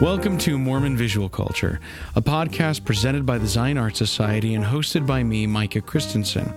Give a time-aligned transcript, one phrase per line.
[0.00, 1.80] Welcome to Mormon Visual Culture,
[2.14, 6.52] a podcast presented by the Zion Art Society and hosted by me, Micah Christensen.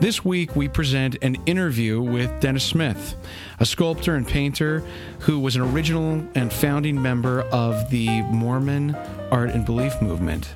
[0.00, 3.14] This week, we present an interview with Dennis Smith,
[3.60, 4.82] a sculptor and painter
[5.20, 8.96] who was an original and founding member of the Mormon
[9.30, 10.52] Art and Belief movement.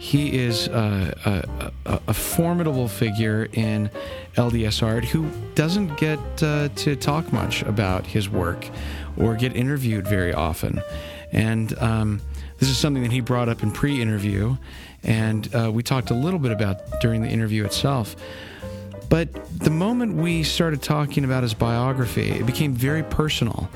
[0.00, 1.46] He is a,
[1.86, 3.88] a, a formidable figure in
[4.34, 8.68] LDS art who doesn't get uh, to talk much about his work
[9.16, 10.82] or get interviewed very often.
[11.32, 12.20] And um,
[12.58, 14.56] this is something that he brought up in pre interview,
[15.02, 18.16] and uh, we talked a little bit about during the interview itself.
[19.08, 19.28] But
[19.58, 23.68] the moment we started talking about his biography, it became very personal.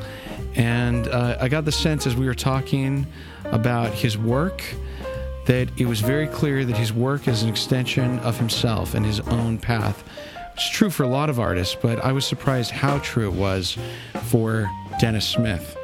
[0.54, 3.06] And uh, I got the sense as we were talking
[3.46, 4.62] about his work
[5.46, 9.20] that it was very clear that his work is an extension of himself and his
[9.20, 10.04] own path.
[10.54, 13.78] It's true for a lot of artists, but I was surprised how true it was
[14.24, 15.76] for Dennis Smith.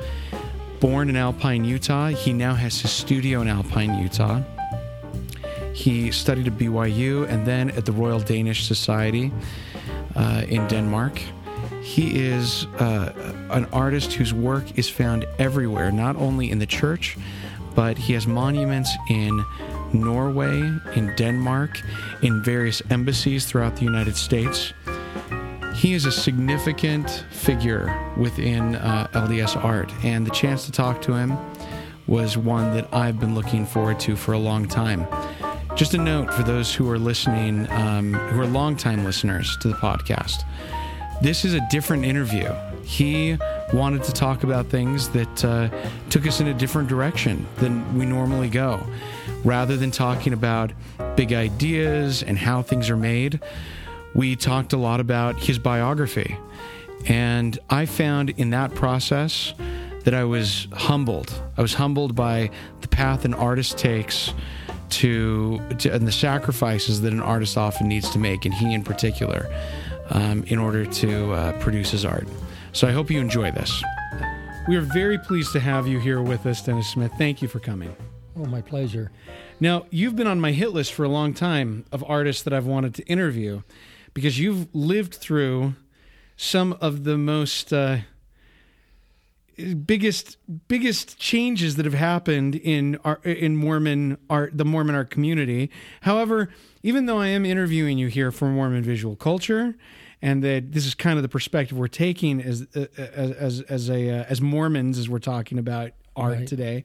[0.81, 4.43] Born in Alpine, Utah, he now has his studio in Alpine, Utah.
[5.75, 9.33] He studied at BYU and then at the Royal Danish Society
[10.15, 11.21] uh, in Denmark.
[11.83, 13.13] He is uh,
[13.51, 17.17] an artist whose work is found everywhere, not only in the church,
[17.75, 19.45] but he has monuments in
[19.93, 20.61] Norway,
[20.95, 21.81] in Denmark,
[22.23, 24.73] in various embassies throughout the United States.
[25.75, 31.15] He is a significant figure within uh, LDS art, and the chance to talk to
[31.15, 31.37] him
[32.07, 35.07] was one that I've been looking forward to for a long time.
[35.77, 39.75] Just a note for those who are listening, um, who are longtime listeners to the
[39.75, 40.45] podcast.
[41.23, 42.53] This is a different interview.
[42.83, 43.37] He
[43.73, 45.69] wanted to talk about things that uh,
[46.09, 48.85] took us in a different direction than we normally go.
[49.45, 50.73] Rather than talking about
[51.15, 53.41] big ideas and how things are made,
[54.15, 56.37] we talked a lot about his biography.
[57.07, 59.55] And I found in that process
[60.05, 61.41] that I was humbled.
[61.57, 62.51] I was humbled by
[62.81, 64.33] the path an artist takes
[64.91, 68.83] to, to and the sacrifices that an artist often needs to make, and he in
[68.83, 69.49] particular,
[70.11, 72.27] um, in order to uh, produce his art.
[72.73, 73.83] So I hope you enjoy this.
[74.67, 77.13] We are very pleased to have you here with us, Dennis Smith.
[77.19, 77.95] Thank you for coming.
[78.37, 79.11] Oh, my pleasure.
[79.61, 82.67] Now, you've been on my hit list for a long time of artists that I've
[82.67, 83.63] wanted to interview
[84.19, 85.75] because you've lived through
[86.37, 87.99] some of the most uh,
[89.87, 90.37] biggest
[90.67, 95.71] biggest changes that have happened in our, in Mormon art, the Mormon art community.
[96.01, 96.49] However,
[96.83, 99.77] even though I am interviewing you here for Mormon visual culture,
[100.21, 103.89] and that this is kind of the perspective we're taking as uh, as as, as
[103.89, 106.47] a uh, as Mormons as we're talking about art Right.
[106.49, 106.85] today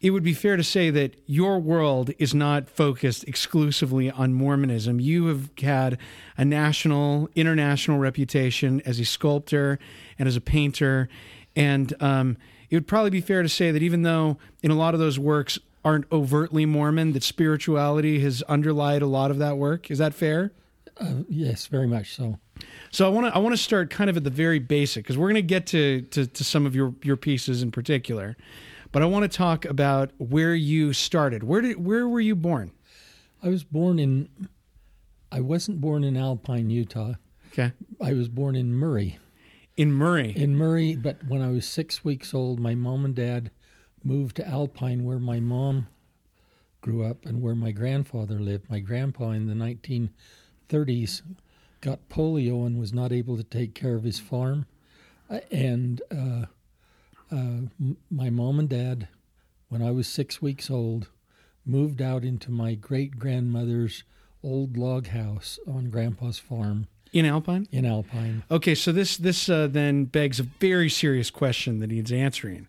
[0.00, 5.00] it would be fair to say that your world is not focused exclusively on Mormonism.
[5.00, 5.98] You have had
[6.36, 9.78] a national, international reputation as a sculptor
[10.18, 11.08] and as a painter.
[11.56, 12.36] And um,
[12.70, 15.18] it would probably be fair to say that even though in a lot of those
[15.18, 19.90] works aren't overtly Mormon, that spirituality has underlied a lot of that work.
[19.90, 20.52] Is that fair?
[21.00, 22.38] Uh, yes, very much so.
[22.90, 25.16] So I want to I want to start kind of at the very basic because
[25.16, 28.36] we're going to get to, to to some of your your pieces in particular,
[28.92, 31.42] but I want to talk about where you started.
[31.42, 32.72] Where did where were you born?
[33.42, 34.28] I was born in.
[35.30, 37.14] I wasn't born in Alpine, Utah.
[37.52, 39.18] Okay, I was born in Murray.
[39.76, 40.32] in Murray.
[40.36, 43.50] In Murray, but when I was six weeks old, my mom and dad
[44.04, 45.86] moved to Alpine, where my mom
[46.80, 48.70] grew up and where my grandfather lived.
[48.70, 51.22] My grandpa in the 1930s
[51.80, 54.66] got polio and was not able to take care of his farm.
[55.30, 56.46] Uh, And uh,
[57.32, 57.36] uh,
[57.80, 59.08] m- my mom and dad,
[59.68, 61.08] when I was six weeks old,
[61.64, 64.04] moved out into my great grandmother's
[64.42, 67.66] old log house on Grandpa's farm in Alpine.
[67.72, 68.42] in Alpine.
[68.50, 72.66] Okay, so this this uh, then begs a very serious question that needs answering,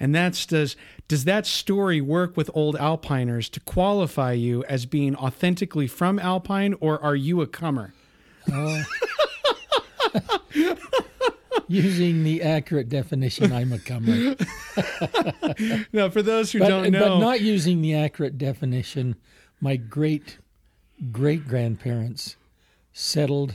[0.00, 0.76] and that's does
[1.08, 6.74] does that story work with old Alpiners to qualify you as being authentically from Alpine,
[6.80, 7.92] or are you a comer?
[11.68, 14.36] Using the accurate definition, I'm a comer.
[15.92, 19.16] Now, for those who But, don't know, but not using the accurate definition,
[19.60, 20.38] my great
[21.12, 22.36] great grandparents
[22.92, 23.54] settled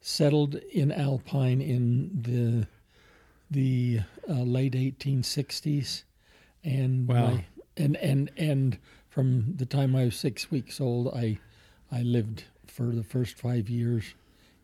[0.00, 2.66] settled in Alpine in the
[3.50, 6.04] the uh, late 1860s,
[6.64, 7.30] and Wow.
[7.30, 7.44] my,
[7.76, 8.78] and and and
[9.08, 11.38] from the time I was six weeks old, I
[11.90, 14.14] I lived for the first five years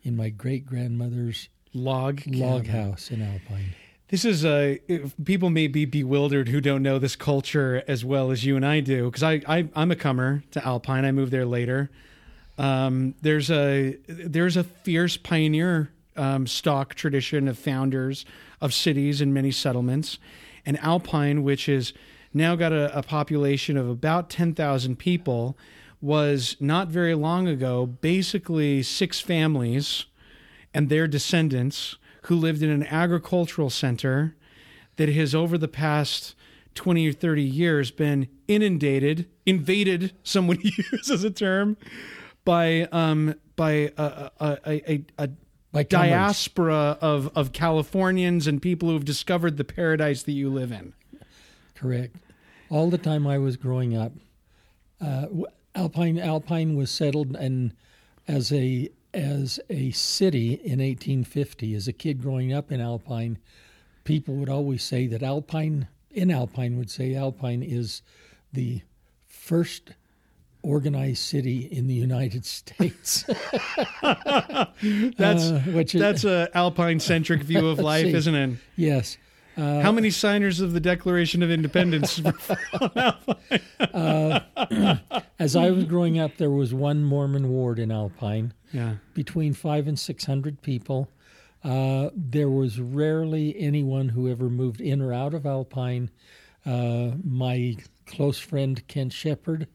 [0.03, 2.89] in my great grandmother's log log cabin.
[2.89, 3.73] house in Alpine.
[4.09, 4.79] This is a
[5.23, 8.79] people may be bewildered who don't know this culture as well as you and I
[8.79, 11.05] do because I, I I'm a comer to Alpine.
[11.05, 11.89] I moved there later.
[12.57, 18.25] Um, there's a there's a fierce pioneer um, stock tradition of founders
[18.61, 20.17] of cities and many settlements,
[20.65, 21.93] and Alpine, which is
[22.33, 25.57] now got a, a population of about 10,000 people,
[26.01, 30.05] was not very long ago basically six families
[30.77, 31.95] and their descendants
[32.25, 34.35] who lived in an agricultural center
[34.97, 36.35] that has over the past
[36.75, 40.59] 20 or 30 years been inundated, invaded, someone
[40.91, 41.77] uses a term,
[42.45, 45.29] by um, by a, a, a,
[45.73, 50.71] a diaspora of, of Californians and people who have discovered the paradise that you live
[50.71, 50.93] in.
[51.73, 52.15] Correct.
[52.69, 54.11] All the time I was growing up,
[55.01, 55.25] uh,
[55.73, 57.73] Alpine Alpine was settled and
[58.27, 61.73] as a as a city in 1850.
[61.73, 63.37] As a kid growing up in Alpine,
[64.03, 68.01] people would always say that Alpine in Alpine would say Alpine is
[68.53, 68.81] the
[69.27, 69.91] first
[70.63, 73.23] organized city in the United States.
[74.01, 78.13] That's Uh, which is, that's a alpine centric view of life, see.
[78.13, 78.57] isn't it?
[78.75, 79.17] yes.
[79.57, 82.21] Uh, How many signers of the Declaration of Independence?
[85.39, 88.53] As I was growing up, there was one Mormon ward in Alpine.
[88.71, 88.95] Yeah.
[89.13, 91.09] between five and six hundred people.
[91.63, 96.09] Uh, there was rarely anyone who ever moved in or out of Alpine.
[96.65, 97.75] Uh, my
[98.05, 99.67] close friend Kent Shepard,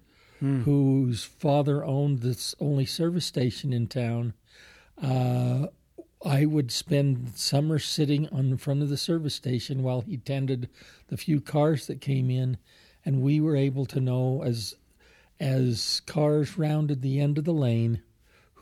[0.65, 4.35] whose father owned this only service station in town,
[5.01, 5.67] uh,
[6.25, 10.69] I would spend summer sitting on the front of the service station while he tended
[11.09, 12.59] the few cars that came in,
[13.05, 14.75] and we were able to know as
[15.41, 18.03] as cars rounded the end of the lane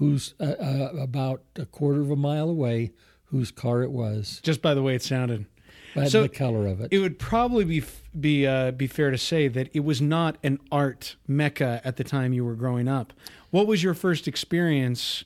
[0.01, 2.91] who's uh, uh, about a quarter of a mile away
[3.27, 5.47] whose car it was Just by the way it sounded.
[5.95, 6.89] by So- the color of it.
[6.91, 7.85] It would probably be
[8.19, 12.03] be uh, be fair to say that it was not an art mecca at the
[12.05, 13.13] time you were growing up.
[13.51, 15.25] What was your first experience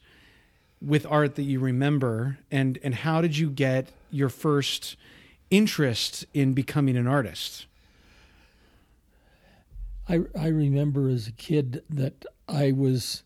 [0.82, 4.96] with art that you remember, and and how did you get your first
[5.50, 7.66] interest in becoming an artist?
[10.08, 13.22] I, I remember as a kid that I was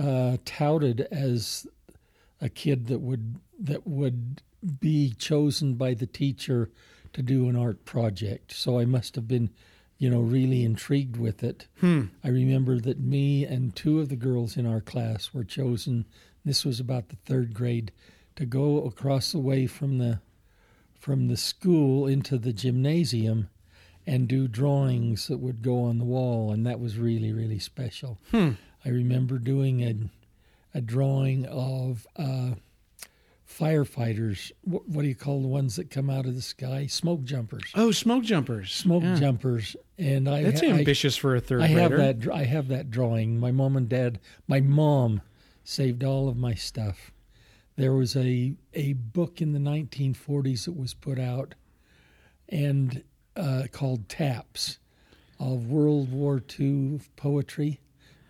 [0.00, 1.66] uh, touted as
[2.40, 4.40] a kid that would that would
[4.80, 6.70] be chosen by the teacher
[7.12, 8.52] to do an art project.
[8.52, 9.50] So I must have been,
[9.98, 11.66] you know, really intrigued with it.
[11.80, 12.04] Hmm.
[12.24, 16.06] I remember that me and two of the girls in our class were chosen.
[16.44, 17.92] This was about the third grade
[18.36, 20.20] to go across the way from the
[20.98, 23.48] from the school into the gymnasium
[24.06, 28.18] and do drawings that would go on the wall, and that was really really special.
[28.30, 28.52] Hmm.
[28.84, 29.94] I remember doing a
[30.72, 32.52] a drawing of uh,
[33.48, 34.52] firefighters.
[34.62, 36.86] What, what do you call the ones that come out of the sky?
[36.86, 37.72] Smoke jumpers.
[37.74, 38.72] Oh, smoke jumpers.
[38.72, 39.16] Smoke Yeah.
[39.16, 39.74] jumpers.
[39.98, 42.28] And I That's I- ambitious for a third I have that.
[42.32, 43.38] I have that drawing.
[43.40, 44.20] My mom and dad.
[44.46, 45.22] My mom
[45.64, 47.10] saved all of my stuff.
[47.76, 51.54] There was a a book in the 1940s that was put out,
[52.48, 53.02] and
[53.36, 54.78] uh, called Taps,
[55.38, 57.80] of World War II poetry.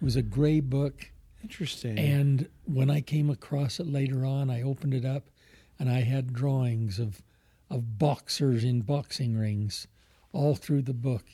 [0.01, 1.11] It was a gray book,
[1.43, 1.99] Interesting.
[1.99, 5.25] and when I came across it later on, I opened it up,
[5.79, 7.23] and I had drawings of
[7.69, 9.87] of boxers in boxing rings,
[10.33, 11.25] all through the book.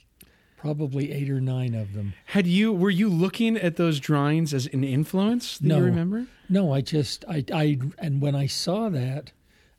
[0.58, 2.12] Probably eight or nine of them.
[2.26, 5.58] Had you were you looking at those drawings as an influence?
[5.58, 5.78] Do No.
[5.78, 6.26] you remember?
[6.48, 9.32] No, I just I I and when I saw that,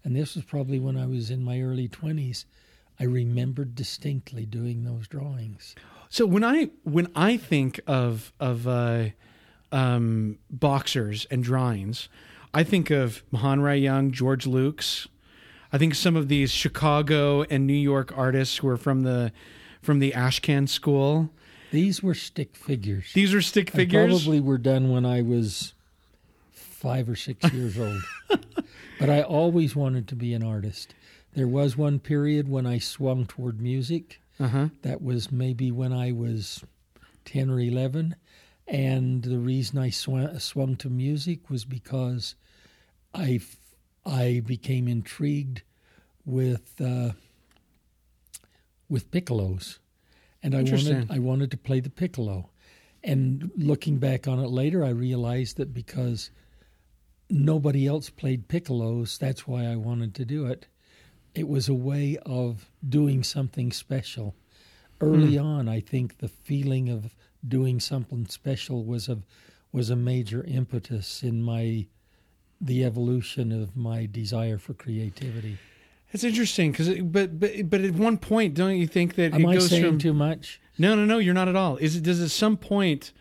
[0.04, 2.46] and this was probably when I was in my early twenties,
[3.00, 5.76] I remembered distinctly doing those drawings.
[6.10, 9.10] So when I when I think of of uh,
[9.72, 12.10] um, boxers and drawings,
[12.54, 15.08] I think of Mahonri Young, George Luks.
[15.72, 19.32] I think some of these Chicago and New York artists who are from the
[19.82, 21.30] from the Ashcan school.
[21.72, 23.12] These were stick figures.
[23.14, 24.24] These are stick figures.
[24.24, 25.74] probably were done when I was
[26.52, 28.02] five or six years old.
[29.00, 30.96] But I always wanted to be an artist.
[31.34, 34.20] There was one period when I swung toward music.
[34.40, 34.70] Uh-huh.
[34.84, 36.64] That was maybe when I was
[37.26, 38.16] 10 or 11.
[38.68, 42.36] And the reason I swung, swung to music was because
[43.14, 43.58] I, f-
[44.06, 45.62] I became intrigued
[46.26, 47.12] with, uh,
[48.90, 49.80] with piccolos.
[50.44, 52.50] And I wanted, I wanted to play the piccolo.
[53.04, 56.30] And looking back on it later, I realized that because
[57.30, 60.68] nobody else played piccolos, that's why I wanted to do it.
[61.38, 64.34] It was a way of doing something special.
[65.00, 67.16] Early on, I think the feeling of
[67.48, 69.20] doing something special was a
[69.72, 71.86] was a major impetus in my
[72.60, 75.60] the evolution of my desire for creativity.
[76.12, 79.48] It's interesting because, but but but at one point, don't you think that Am it
[79.50, 80.60] I goes saying from too much?
[80.80, 81.20] No, no, no.
[81.20, 81.78] You're not at all.
[81.78, 82.02] Is it?
[82.04, 83.12] Does at some point?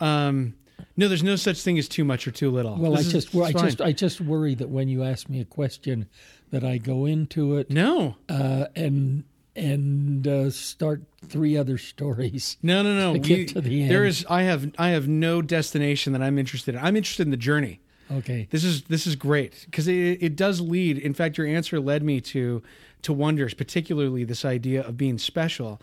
[0.00, 0.54] Um,
[0.98, 2.76] no, there's no such thing as too much or too little.
[2.76, 3.64] Well, This I is- just I fine.
[3.64, 6.08] just I just worry that when you ask me a question,
[6.52, 8.16] that I go into it no.
[8.28, 12.56] uh, and and uh, start three other stories.
[12.62, 13.14] No, no, no.
[13.14, 13.92] To get to the end.
[13.92, 14.24] is.
[14.30, 14.72] I have.
[14.78, 16.80] I have no destination that I'm interested in.
[16.80, 17.80] I'm interested in the journey.
[18.10, 18.48] Okay.
[18.50, 20.98] This is this is great because it, it does lead.
[20.98, 22.62] In fact, your answer led me to
[23.02, 25.80] to wonders, particularly this idea of being special.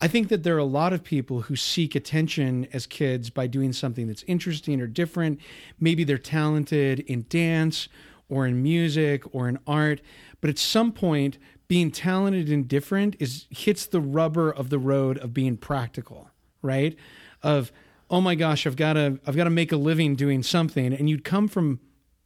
[0.00, 3.46] I think that there are a lot of people who seek attention as kids by
[3.46, 5.40] doing something that's interesting or different.
[5.78, 7.88] Maybe they're talented in dance
[8.28, 10.00] or in music or in art,
[10.40, 11.38] but at some point,
[11.68, 16.30] being talented and different is hits the rubber of the road of being practical,
[16.62, 16.96] right?
[17.42, 17.72] Of
[18.10, 21.08] oh my gosh, I've got to I've got to make a living doing something, and
[21.08, 21.80] you'd come from.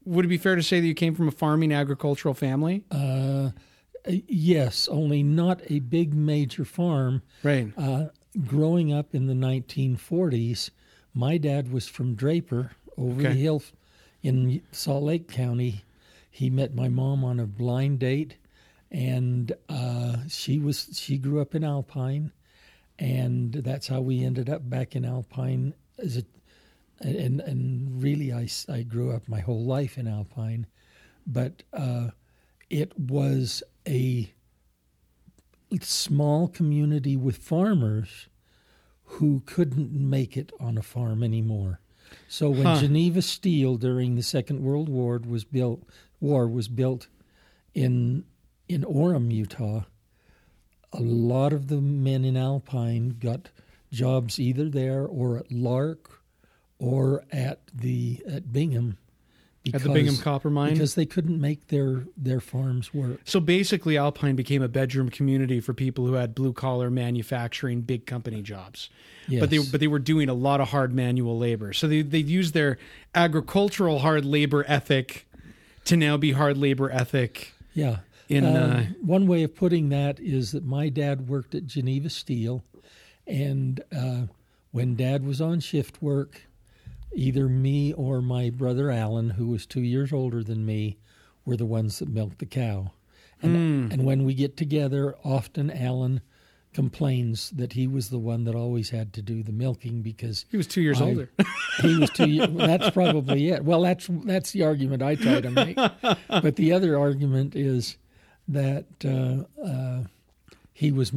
[0.04, 2.82] Would it be fair to say that you came from a farming agricultural family?
[2.90, 3.50] Uh,
[4.06, 7.20] yes, only not a big major farm.
[7.42, 7.72] Right.
[7.76, 8.06] Uh,
[8.46, 10.70] growing up in the 1940s,
[11.12, 13.34] my dad was from Draper over Okay.
[13.34, 13.62] the hill
[14.22, 15.84] in Salt Lake County.
[16.30, 18.36] He met my mom on a blind date,
[18.90, 22.32] and uh, she was she grew up in Alpine,
[22.98, 26.22] and that's how we ended up back in Alpine as a
[27.00, 30.66] and and really I, I grew up my whole life in Alpine,
[31.26, 32.08] but uh,
[32.70, 34.32] it was a
[35.80, 38.28] small community with farmers
[39.04, 41.80] who couldn't make it on a farm anymore.
[42.26, 42.80] So when Huh.
[42.80, 45.82] Geneva Steel during the Second World War was built,
[46.20, 47.08] war was built
[47.74, 48.24] in
[48.68, 49.84] in Orem, Utah,
[50.92, 53.50] a lot of the men in Alpine got
[53.90, 56.20] jobs either there or at Lark
[56.78, 58.98] or at the at Bingham.
[59.74, 60.72] At the Bingham Copper Mine?
[60.72, 63.20] because they couldn't make their their farms work.
[63.24, 68.06] So basically, Alpine became a bedroom community for people who had blue collar manufacturing, big
[68.06, 68.88] company jobs.
[69.26, 69.40] Yes.
[69.40, 71.74] But they but they were doing a lot of hard manual labor.
[71.74, 72.78] So they they used their
[73.14, 75.27] agricultural hard labor ethic
[75.88, 77.52] to now be hard labor ethic.
[77.74, 77.98] Yeah.
[78.28, 78.48] In, Uh,
[78.90, 82.62] uh, one way of putting that is that my dad worked at Geneva Steel,
[83.26, 84.22] and uh,
[84.70, 86.42] when dad was on shift work,
[87.14, 90.98] either me or my brother Alan, who was two years older than me,
[91.46, 92.92] were the ones that milked the cow.
[93.40, 96.20] And, and when we get together, often Alan
[96.82, 100.56] complains that he was the one that always had to do the milking because He
[100.56, 101.28] was two years I- older.
[101.82, 102.38] he was too.
[102.38, 103.64] y- That's probably it.
[103.64, 105.76] Well, that's that's the argument I try to make.
[106.28, 107.96] But the other argument is
[108.46, 110.04] that uh, uh,
[110.72, 111.12] he was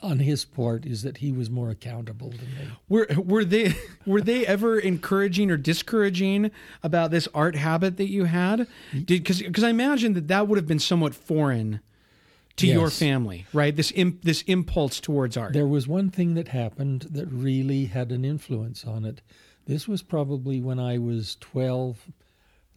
[0.00, 2.68] on his part is that he was more accountable than me.
[2.88, 3.74] Were were they
[4.06, 6.50] were they ever encouraging or discouraging
[6.82, 8.66] about this art habit that you had?
[8.92, 11.80] Did because because I imagine that that would have been somewhat foreign
[12.62, 13.74] to your family, right?
[13.76, 15.52] This imp, this impulse towards art.
[15.52, 19.20] There was one thing that happened that really had an influence on it.
[19.66, 22.08] This was probably when I was twelve,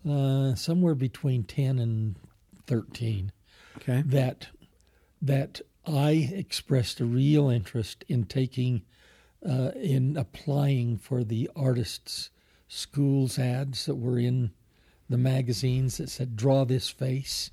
[0.07, 2.15] uh, somewhere between ten and
[2.67, 3.31] thirteen.
[3.77, 4.03] okay.
[4.05, 4.47] that
[5.21, 8.83] that I expressed a real interest in taking
[9.47, 12.29] uh, in applying for the artists'
[12.67, 14.51] schools ads that were in
[15.09, 17.51] the magazines that said "Draw this face."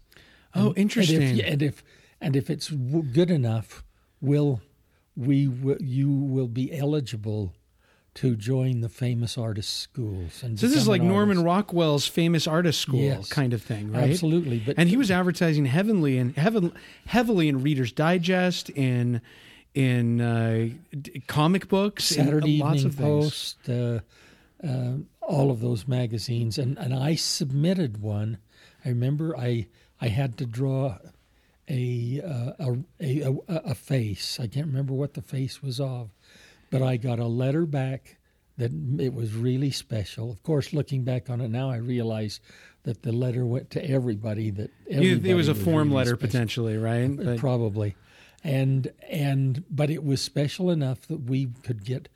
[0.54, 1.38] Oh, And interesting.
[1.38, 1.82] if, and if
[2.22, 3.84] and if it's w- good enough,
[4.20, 4.60] will
[5.16, 7.54] we w- you will be eligible
[8.14, 10.42] to join the famous artist schools.
[10.42, 11.42] And So this is like Norman.
[11.42, 13.28] Rockwell's famous artist school Yes.
[13.30, 14.10] kind of thing, right?
[14.10, 16.72] Absolutely, but and he was advertising heavily and heavily,
[17.06, 19.20] heavily in Reader's Digest, in
[19.74, 20.68] in uh,
[21.26, 23.56] comic books, in Saturday lots Evening of things.
[23.56, 24.00] Post, uh,
[24.62, 28.36] uh, all of those magazines, and, and I submitted one.
[28.84, 29.68] I remember I
[30.02, 30.98] I had to draw
[31.68, 34.38] a uh, a, a, a a face.
[34.40, 36.10] I can't remember what the face was of,
[36.70, 38.18] but I got a letter back
[38.58, 40.30] that it was really special.
[40.30, 42.40] Of course, looking back on it now, I realize
[42.82, 44.50] that the letter went to everybody.
[44.50, 47.16] That everybody it was a form really letter special potentially, right?
[47.16, 47.96] But- probably
[48.44, 52.08] and and but it was special enough that we could get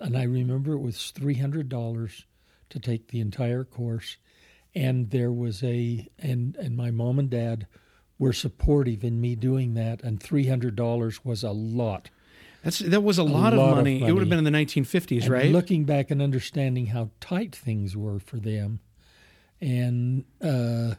[0.00, 2.24] and i remember it was $300
[2.70, 4.16] to take the entire course
[4.74, 7.66] and there was a and and my mom and dad
[8.22, 12.08] were supportive in me doing that and $300 was a lot
[12.62, 14.00] That's that was a, lot, lot of, of money.
[14.00, 15.50] It would have been in the 1950s, and right?
[15.50, 18.78] looking back and understanding how tight things were for them
[19.60, 20.94] and uh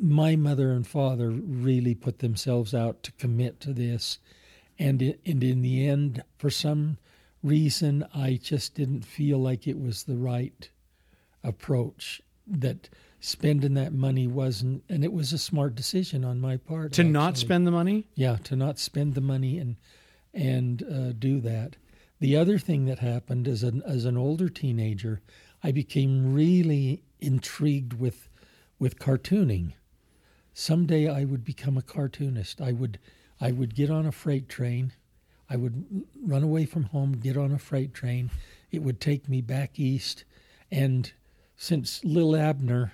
[0.00, 4.18] my mother and father really put themselves out to commit to this
[4.80, 6.98] and it, and in the end for some
[7.40, 10.68] reason I just didn't feel like it was the right
[11.44, 12.88] approach that
[13.24, 17.38] spending that money wasn't and it was a smart decision on my part to not
[17.38, 18.06] spend the money.
[18.14, 19.76] Yeah, to not spend the money and
[20.34, 21.76] and uh, do that.
[22.20, 25.22] The other thing that happened as an as an older teenager,
[25.62, 28.28] I became really intrigued with
[28.78, 29.72] with cartooning.
[30.52, 32.60] someday I would become a cartoonist.
[32.60, 32.98] I would
[33.40, 34.92] I would get on a freight train.
[35.48, 38.30] I would run away from home, get on a freight train.
[38.70, 40.24] It would take me back east,
[40.70, 41.10] and
[41.56, 42.92] since Lil Abner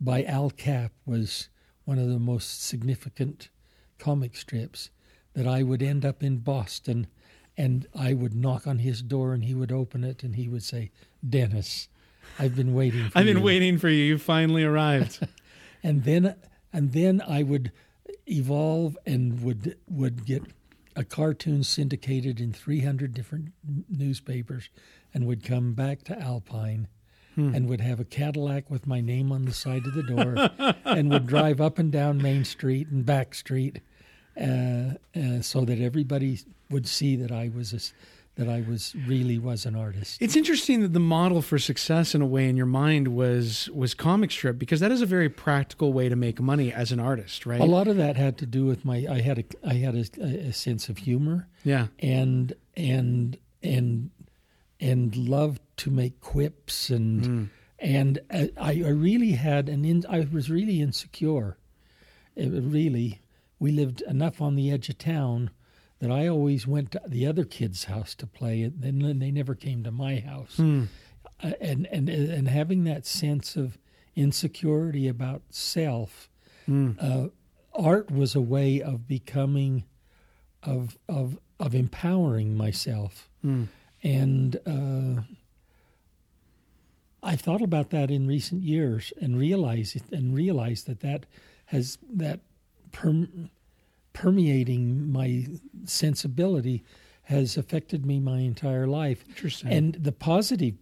[0.00, 1.48] by Al Capp was
[1.84, 3.48] one of the most significant
[3.98, 4.90] comic strips,
[5.34, 7.06] that I would end up in Boston
[7.56, 10.62] and I would knock on his door and he would open it and he would
[10.62, 10.90] say,
[11.28, 11.88] Dennis,
[12.38, 13.34] I've been waiting for you I've you.
[13.34, 14.04] been waiting for you.
[14.04, 15.26] You finally arrived.
[15.82, 16.36] and then
[16.72, 17.72] and then I would
[18.26, 20.42] evolve and would would get
[20.94, 23.52] a cartoon syndicated in 300 different
[23.88, 24.68] newspapers
[25.14, 26.88] and would come back to Alpine
[27.38, 30.50] and would have a Cadillac with my name on the side of the door
[30.84, 33.80] and would drive up and down Main Street and back street
[34.40, 36.40] uh, uh, so that everybody
[36.70, 37.80] would see that I was a
[38.38, 40.22] that I was really was an artist.
[40.22, 43.94] It's interesting that the model for success, in a way, in your mind was was
[43.94, 47.46] comic strip because that is a very practical way to make money as an artist,
[47.46, 47.60] right?
[47.60, 50.22] A lot of that had to do with my I had a I had a,
[50.22, 54.10] a sense of humor Yeah, and and and
[54.80, 58.50] and loved to make quips and and I,
[58.84, 61.58] I really had an in, I was really insecure.
[62.34, 63.20] It really
[63.60, 65.50] we lived enough on the edge of town
[66.00, 69.54] that I always went to the other kids' house to play, and then they never
[69.56, 70.56] came to my house.
[71.42, 73.78] Uh, and and and having that sense of
[74.14, 76.28] insecurity about self,
[77.00, 77.28] uh,
[77.74, 79.84] art was a way of becoming,
[80.62, 83.28] of of of empowering myself,
[84.02, 85.22] and uh,
[87.22, 91.26] I've thought about that in recent years and realized and realized that that
[91.66, 92.40] has that
[92.92, 93.50] perm,
[94.12, 95.46] permeating my
[95.84, 96.84] sensibility
[97.22, 99.24] has affected me my entire life.
[99.28, 99.70] Interesting.
[99.70, 100.76] And the positive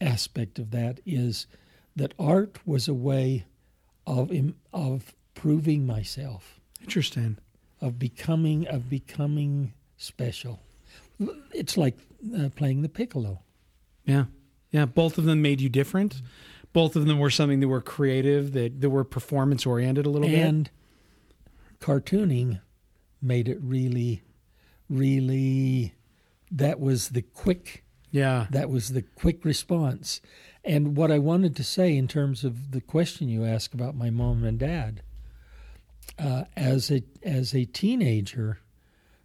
[0.00, 1.46] aspect of that is
[1.94, 3.46] that art was a way
[4.06, 4.30] of
[4.72, 7.38] of proving myself, interesting.
[7.80, 10.60] of becoming of becoming special.
[11.52, 11.96] It's like
[12.36, 13.40] uh, playing the piccolo.
[14.04, 14.26] Yeah,
[14.70, 14.86] yeah.
[14.86, 16.20] Both of them made you different.
[16.72, 20.28] Both of them were something that were creative, that that were performance oriented a little
[20.28, 20.38] bit.
[20.38, 20.70] and
[21.80, 22.60] cartooning
[23.20, 24.22] made it really
[24.88, 25.94] really
[26.50, 30.20] that was the quick Yeah, that was the quick response
[30.64, 34.10] and what i wanted to say in terms of the question you asked about my
[34.10, 35.02] mom and dad
[36.18, 38.60] uh, as a as a teenager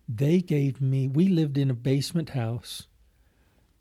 [0.09, 2.87] they gave me we lived in a basement house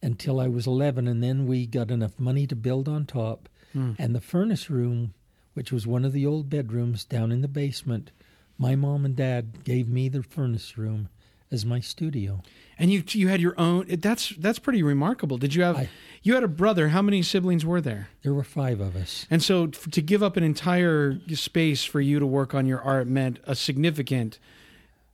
[0.02, 3.92] until i was 11 and then we got enough money to build on top hmm.
[3.98, 5.14] and the furnace room
[5.54, 8.10] which was one of the old bedrooms down in the basement
[8.58, 11.08] my mom and dad gave me the furnace room
[11.50, 12.42] as my studio
[12.80, 13.84] and you you had your own.
[13.86, 15.36] That's that's pretty remarkable.
[15.36, 15.88] Did you have I-
[16.22, 16.88] you had a brother?
[16.88, 18.08] How many siblings were there?
[18.22, 22.18] there were five of us And so to give up an entire space for you
[22.18, 24.38] to work on your art meant a significant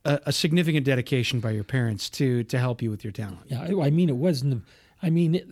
[0.07, 3.39] a, a significant dedication by your parents to to help you with your talent.
[3.47, 4.63] yeah i, mean it wasn't
[5.01, 5.47] i mean it,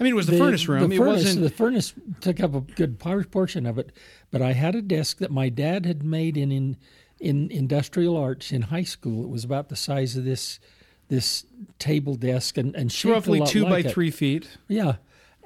[0.00, 0.88] I mean, it was the, furnace room.
[0.88, 1.42] The it furnace, wasn't.
[1.42, 3.90] the furnace took up a good portion of it,
[4.30, 6.76] but I had a desk that my dad had made in in,
[7.18, 9.24] in industrial arts in high school.
[9.24, 10.60] It was about the size of this
[11.08, 11.44] this
[11.80, 13.92] table desk and and roughly two like by it.
[13.92, 14.56] three feet.
[14.68, 14.96] Yeah,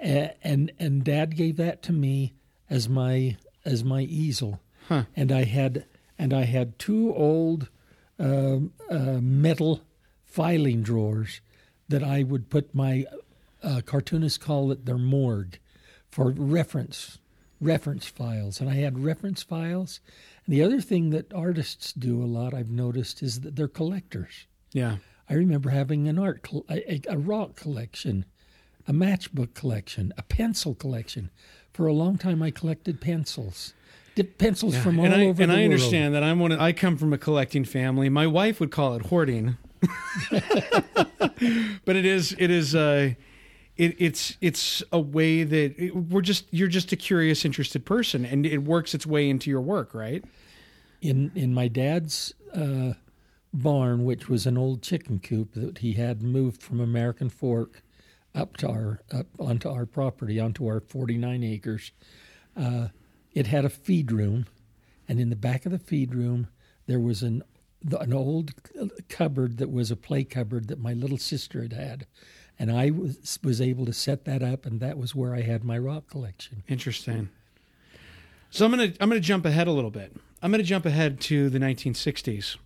[0.02, 2.34] A- and and Dad gave that to me
[2.68, 5.04] as my as my easel, Huh.
[5.16, 5.86] and I had
[6.18, 7.70] and I had two old
[8.18, 9.82] um uh, metal
[10.24, 11.40] filing drawers
[11.88, 13.06] that I would put my
[13.62, 15.58] uh, cartoonists call it their morgue
[16.10, 17.18] for reference
[17.62, 20.00] reference files, and I had reference files.
[20.44, 24.46] And the other thing that artists do a lot, I've noticed, is that they're collectors.
[24.72, 24.96] Yeah.
[25.30, 28.24] I remember having an art, a, a rock collection,
[28.86, 31.30] a matchbook collection, a pencil collection.
[31.72, 33.72] For a long time, I collected pencils,
[34.38, 35.72] Pencils from all and I, over and the I world.
[35.72, 36.52] understand that I'm one.
[36.52, 38.08] Of, I come from a collecting family.
[38.08, 39.56] My wife would call it hoarding,
[40.30, 43.14] but it is it is uh,
[43.76, 48.24] it, it's it's a way that it, we're just you're just a curious, interested person,
[48.24, 50.24] and it works its way into your work, right?
[51.02, 52.92] in in my dad's uh,
[53.52, 57.82] barn, which was an old chicken coop that he had moved from American Fork
[58.34, 61.90] up to our up onto our property, onto our 49 acres.
[62.56, 62.88] Uh,
[63.32, 64.46] it had a feed room,
[65.08, 66.48] and in the back of the feed room
[66.86, 67.42] there was an
[67.98, 68.52] an old
[69.08, 72.06] cupboard that was a play cupboard that my little sister had had,
[72.58, 75.64] and I was was able to set that up, and that was where I had
[75.64, 76.62] my rock collection.
[76.68, 77.30] Interesting.
[78.50, 80.14] So I'm gonna I'm gonna jump ahead a little bit.
[80.42, 82.56] I'm gonna jump ahead to the 1960s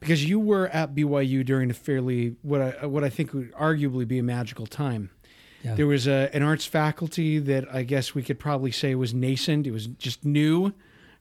[0.00, 4.06] because you were at BYU during a fairly what I what I think would arguably
[4.06, 5.10] be a magical time.
[5.62, 5.74] Yeah.
[5.74, 9.66] There was a, an arts faculty that I guess we could probably say was nascent.
[9.66, 10.72] It was just new,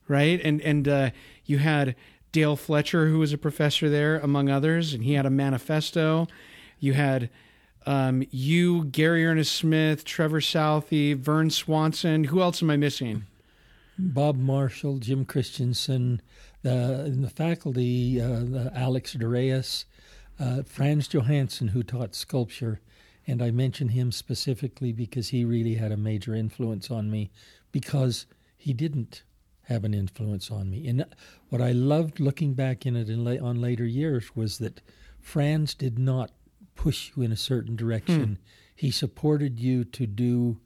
[0.08, 0.40] right?
[0.44, 1.10] And and uh,
[1.46, 1.96] you had
[2.32, 6.28] Dale Fletcher, who was a professor there, among others, and he had a manifesto.
[6.80, 7.30] You had
[7.88, 12.26] um, you, Gary Ernest Smith, Trevor Southey, Vern Swanson.
[12.26, 13.24] Who else am I missing?
[13.98, 16.22] Bob Marshall, Jim Christensen,
[16.62, 19.86] the, in the faculty, uh, Alex Darius,
[20.40, 22.82] uh, Franz Johansen, who taught sculpture.
[23.28, 27.30] And I mention him specifically because he really had a major influence on me
[27.72, 29.24] because he didn't
[29.64, 30.88] have an influence on me.
[30.88, 31.06] And
[31.50, 34.82] what I loved looking back in it in la- on later years was that
[35.20, 36.32] Franz did not
[36.76, 38.24] push you in a certain direction.
[38.26, 38.34] Hmm.
[38.76, 40.60] He supported you to do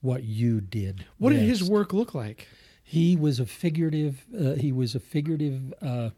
[0.00, 1.04] what you did.
[1.18, 2.46] What did his work look like?
[2.82, 4.24] He was a figurative.
[4.38, 5.72] Uh, he was a figurative.
[5.80, 6.10] Uh,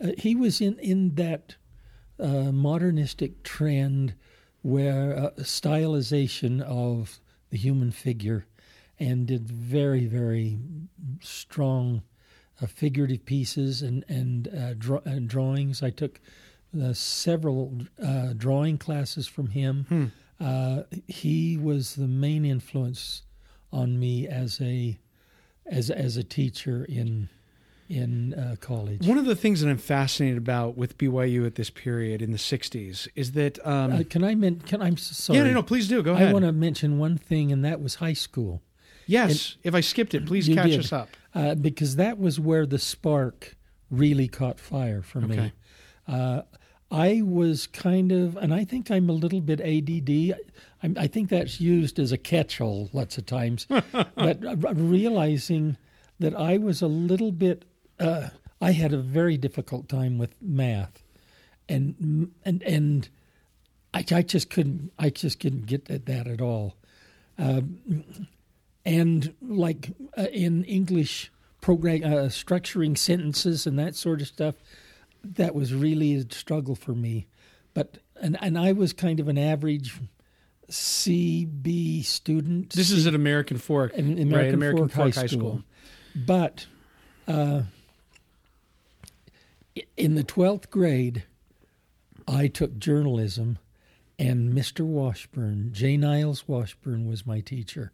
[0.00, 1.54] uh, he was in in that
[2.18, 4.14] uh, modernistic trend
[4.64, 8.46] where uh, stylization of the human figure,
[8.98, 10.58] and did very very
[11.20, 12.02] strong
[12.62, 15.82] uh, figurative pieces and and, draw, and drawings.
[15.82, 16.20] I took
[16.92, 17.82] several
[18.36, 20.12] drawing classes from him.
[20.40, 20.80] Hmm.
[21.06, 23.22] he was the main influence
[23.72, 24.98] on me as a
[25.66, 27.28] as as a teacher in
[27.88, 29.06] in uh, college.
[29.06, 32.38] One of the things that I'm fascinated about with BYU at this period in the
[32.38, 33.64] '60s is that.
[33.66, 35.38] Um, uh, can I men- Can I'm sorry?
[35.38, 36.02] Yeah, no, no, please do.
[36.02, 36.28] Go ahead.
[36.28, 38.62] I want to mention one thing, and that was high school.
[39.06, 40.80] Yes, and if I skipped it, please catch did.
[40.80, 41.08] us up.
[41.34, 43.56] Uh, because that was where the spark
[43.90, 45.36] really caught fire for okay.
[45.36, 45.52] me.
[46.06, 46.42] Uh,
[46.90, 50.38] I was kind of, and I think I'm a little bit ADD.
[50.82, 53.66] I, I think that's used as a catch-all lots of times.
[53.90, 55.76] but realizing
[56.20, 57.64] that I was a little bit,
[57.98, 58.28] uh,
[58.60, 61.02] I had a very difficult time with math,
[61.68, 63.08] and and and
[63.92, 66.76] I, I just couldn't, I just couldn't get at that at all.
[67.38, 68.16] Um,
[68.84, 74.56] and like uh, in English program uh, structuring sentences and that sort of stuff
[75.24, 77.26] that was really a struggle for me.
[77.72, 79.98] But and and I was kind of an average
[80.70, 82.70] CB student.
[82.70, 84.54] This is at American Fork, American, right?
[84.54, 85.38] American Fork, Fork High, School.
[85.38, 85.62] School.
[86.14, 86.66] But
[87.26, 87.62] uh,
[89.96, 91.24] in the twelfth grade,
[92.26, 93.58] I took journalism,
[94.18, 94.84] and Mr.
[94.84, 95.96] Washburn, J.
[95.96, 97.92] Niles Washburn, was my teacher,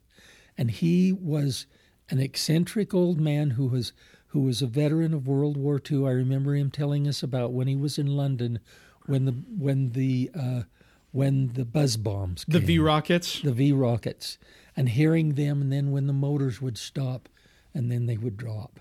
[0.56, 1.66] and he was
[2.10, 3.92] an eccentric old man who was
[4.28, 6.06] who was a veteran of World War II.
[6.06, 8.60] I remember him telling us about when he was in London,
[9.06, 10.62] when the when the uh,
[11.12, 14.38] when the buzz bombs, came, the V rockets, the V rockets,
[14.76, 17.28] and hearing them, and then when the motors would stop,
[17.74, 18.78] and then they would drop,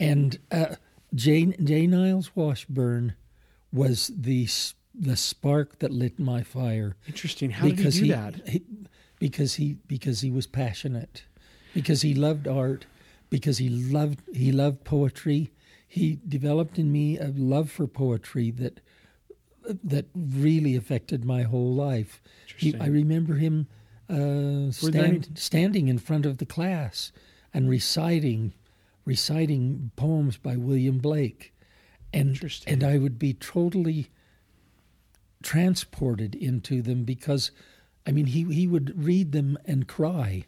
[0.00, 0.76] and uh,
[1.14, 1.86] Jane J.
[1.86, 3.14] Niles Washburn
[3.72, 4.48] was the
[4.94, 6.96] the spark that lit my fire.
[7.06, 7.50] Interesting.
[7.50, 8.48] How because did he do that?
[8.48, 8.62] He,
[9.18, 11.24] because he because he was passionate,
[11.74, 12.86] because he loved art,
[13.30, 15.50] because he loved he loved poetry.
[15.86, 18.80] He developed in me a love for poetry that
[19.84, 22.20] that really affected my whole life.
[22.56, 23.68] He, I remember him
[24.08, 25.22] uh, stand, any...
[25.34, 27.12] standing in front of the class
[27.54, 28.54] and reciting
[29.04, 31.52] reciting poems by William Blake,
[32.12, 34.10] and and I would be totally
[35.42, 37.50] transported into them because,
[38.06, 40.44] I mean, he he would read them and cry,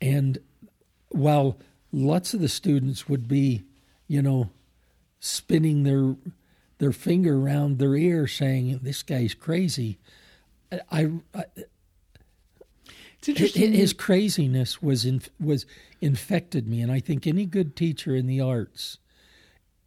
[0.00, 0.38] and
[1.08, 1.58] while
[1.92, 3.64] lots of the students would be,
[4.06, 4.50] you know,
[5.20, 6.16] spinning their
[6.78, 9.98] their finger around their ear, saying, "This guy's crazy."
[10.90, 11.44] I, I
[13.18, 13.72] it's interesting.
[13.72, 15.66] His craziness was in, was
[16.00, 18.98] infected me, and I think any good teacher in the arts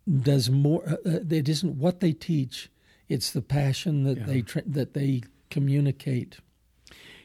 [0.10, 0.84] does more.
[0.88, 2.70] Uh, uh it isn't what they teach;
[3.08, 4.26] it's the passion that yeah.
[4.26, 6.40] they tra- that they communicate.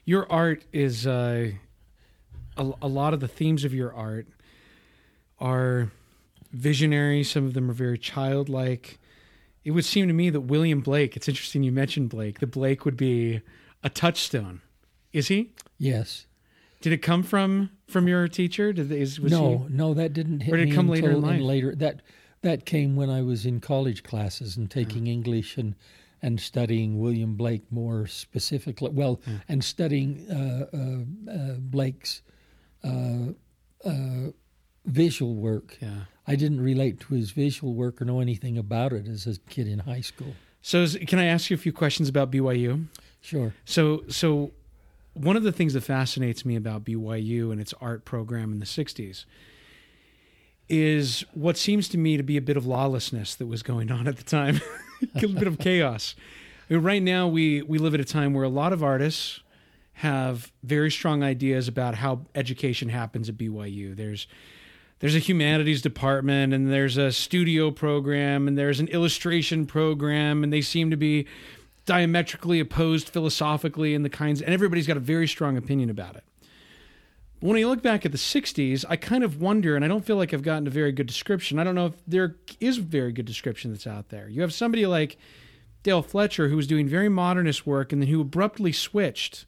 [0.05, 1.51] Your art is uh,
[2.57, 4.29] a, a lot of the themes of your art
[5.41, 5.91] are
[6.53, 7.25] visionary.
[7.25, 8.99] Some of them are very childlike.
[9.65, 12.85] It would seem to me that William Blake, it's interesting you mentioned Blake, that Blake
[12.85, 13.43] would be
[13.83, 14.63] a touchstone.
[15.17, 15.53] Is he?
[15.79, 16.27] Yes.
[16.83, 18.75] Did it come from from your teacher?
[18.75, 21.23] Did is, was no, he, no, that didn't hit or did it come later in
[21.23, 21.41] life?
[21.41, 22.03] Later that
[22.43, 25.75] that came when I was in college classes and taking English and
[26.21, 28.91] and studying William Blake more specifically.
[28.91, 32.21] Well, and studying uh, uh, uh, Blake's
[32.85, 33.33] uh,
[33.85, 34.33] uh,
[34.85, 35.79] visual work.
[35.81, 36.01] Yeah.
[36.27, 39.67] I didn't relate to his visual work or know anything about it as a kid
[39.67, 40.35] in high school.
[40.61, 42.87] So, is, can I ask you a few questions about BYU?
[43.21, 43.55] Sure.
[43.65, 44.53] So, so
[45.17, 48.67] one of the things that fascinates me about BYU and its art program in the
[48.67, 49.25] '60s
[50.69, 54.09] is what seems to me to be a bit of lawlessness that was going on
[54.09, 54.61] at the time,
[55.15, 56.15] a bit of chaos.
[56.69, 59.41] I mean, right now, we we live at a time where a lot of artists
[59.95, 63.97] have very strong ideas about how education happens at BYU.
[63.97, 64.27] There's
[65.01, 70.53] there's a humanities department and there's a studio program and there's an illustration program and
[70.53, 71.27] they seem to be
[71.87, 76.25] diametrically opposed philosophically and the kinds and everybody's got a very strong opinion about it
[77.41, 80.17] when I look back at the 60s, I kind of wonder, and I don't feel
[80.17, 81.59] like I've gotten a very good description.
[81.59, 84.29] I don't know if there is a very good description that's out there.
[84.29, 85.19] You have somebody like
[85.83, 89.45] Dale Fletcher who was doing very modernist work and then who abruptly switched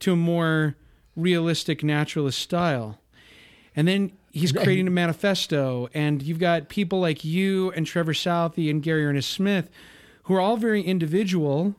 [0.00, 0.76] to a more
[1.16, 2.98] realistic naturalist style.
[3.76, 8.70] And then he's creating a manifesto, and you've got people like you and Trevor Southey
[8.70, 9.70] and Gary Ernest Smith
[10.28, 11.74] who are all very individual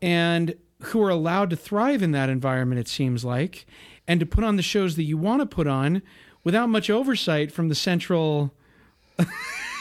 [0.00, 3.66] and who are allowed to thrive in that environment, it seems like
[4.06, 6.02] and to put on the shows that you want to put on
[6.44, 8.52] without much oversight from the central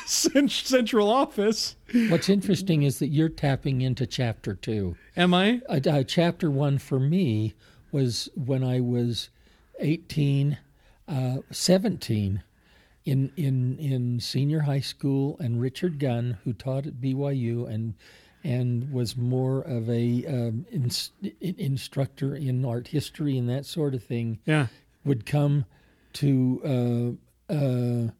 [0.06, 1.76] central office.
[2.10, 4.96] What's interesting is that you're tapping into chapter two.
[5.16, 5.62] Am I?
[5.70, 7.54] Uh, uh, chapter one for me
[7.92, 9.30] was when I was
[9.80, 10.58] 18,
[11.08, 12.44] uh, 17
[13.08, 17.96] in, in, in senior high school, and Richard Gunn, who taught at BYU and
[18.44, 20.92] and was more of a um, in,
[21.42, 24.40] instructor in art history and that sort of thing.
[24.46, 24.68] Yeah,
[25.06, 25.66] would come
[26.14, 27.18] to
[27.50, 28.12] uh, uh,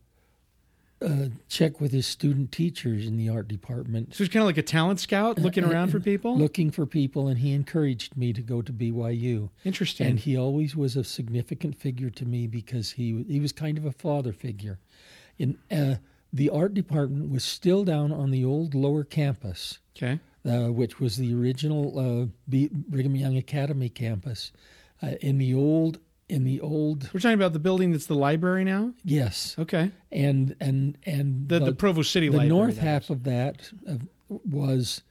[1.02, 4.14] uh, check with his student teachers in the art department.
[4.14, 6.38] So he's kind of like a talent scout, looking uh, around for people.
[6.38, 9.50] Looking for people, and he encouraged me to go to BYU.
[9.64, 10.08] Interesting.
[10.08, 13.86] And he always was a significant figure to me because he he was kind of
[13.86, 14.80] a father figure.
[15.38, 15.96] In uh,
[16.34, 20.20] the art department was still down on the old lower campus okay.
[20.46, 24.52] Uh, which was the original uh, B- Brigham Young Academy campus.
[25.02, 28.64] Uh, in the old, in the old, we're talking about the building that's the library
[28.64, 28.94] now.
[29.04, 29.56] Yes.
[29.58, 29.92] Okay.
[30.12, 32.28] And and and the, the, Provo City.
[32.28, 33.72] The library, north half of that
[34.28, 35.04] was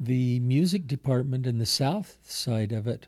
[0.00, 3.06] the music department, and the south side of it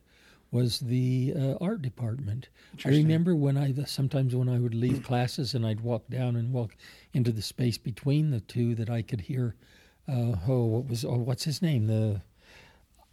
[0.53, 2.49] was the uh, art department.
[2.85, 6.53] I remember when I sometimes when I would leave classes and I'd walk down and
[6.53, 6.77] walk
[7.13, 9.57] into the space between the two that I could hear
[10.09, 11.87] uh, oh, what was oh, what's his name?
[11.87, 12.23] The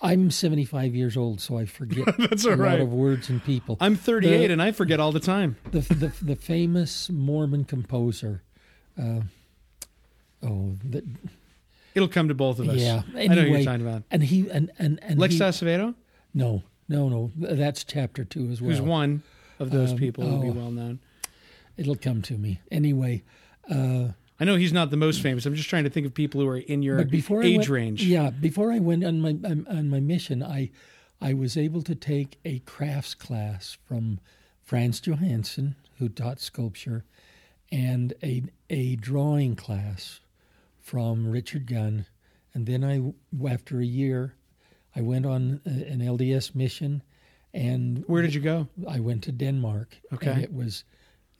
[0.03, 2.73] I'm 75 years old, so I forget That's a right.
[2.73, 3.77] lot of words and people.
[3.79, 5.55] I'm 38 the, and I forget all the time.
[5.71, 8.43] The the, the famous Mormon composer.
[9.01, 9.21] Uh,
[10.43, 11.03] oh, the,
[11.95, 12.75] it'll come to both of us.
[12.75, 14.03] Yeah, anyway, I know you're talking about.
[14.11, 15.95] And he and and and Lex he, Azevedo.
[16.33, 17.31] No, no, no.
[17.37, 18.71] That's chapter two as well.
[18.71, 19.23] Who's one
[19.59, 20.99] of those um, people who oh, be well known?
[21.77, 23.23] It'll come to me anyway.
[23.71, 24.09] Uh,
[24.43, 25.45] I know he's not the most famous.
[25.45, 28.03] I'm just trying to think of people who are in your before age went, range.
[28.03, 30.69] Yeah, before I went on my on my mission, I
[31.21, 34.19] I was able to take a crafts class from
[34.61, 37.05] Franz Johansen, who taught sculpture,
[37.71, 40.19] and a a drawing class
[40.77, 42.05] from Richard Gunn,
[42.53, 43.13] and then I
[43.49, 44.33] after a year,
[44.93, 47.01] I went on uh, an LDS mission,
[47.53, 48.67] and where did you go?
[48.89, 49.99] I went to Denmark.
[50.11, 50.83] Okay, it was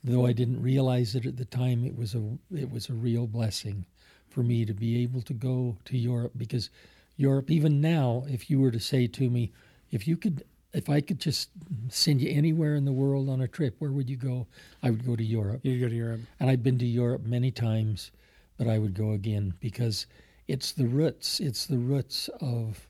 [0.04, 2.22] though I didn't realize it at the time, it was a
[2.54, 3.86] it was a real blessing
[4.28, 6.70] for me to be able to go to Europe because
[7.16, 9.52] Europe, even now, if you were to say to me,
[9.90, 11.50] if you could, if I could just
[11.88, 14.46] send you anywhere in the world on a trip, where would you go?
[14.82, 15.60] I would go to Europe.
[15.62, 18.10] You'd go to Europe, and I've been to Europe many times,
[18.58, 20.06] but I would go again because
[20.48, 21.40] it's the roots.
[21.40, 22.88] It's the roots of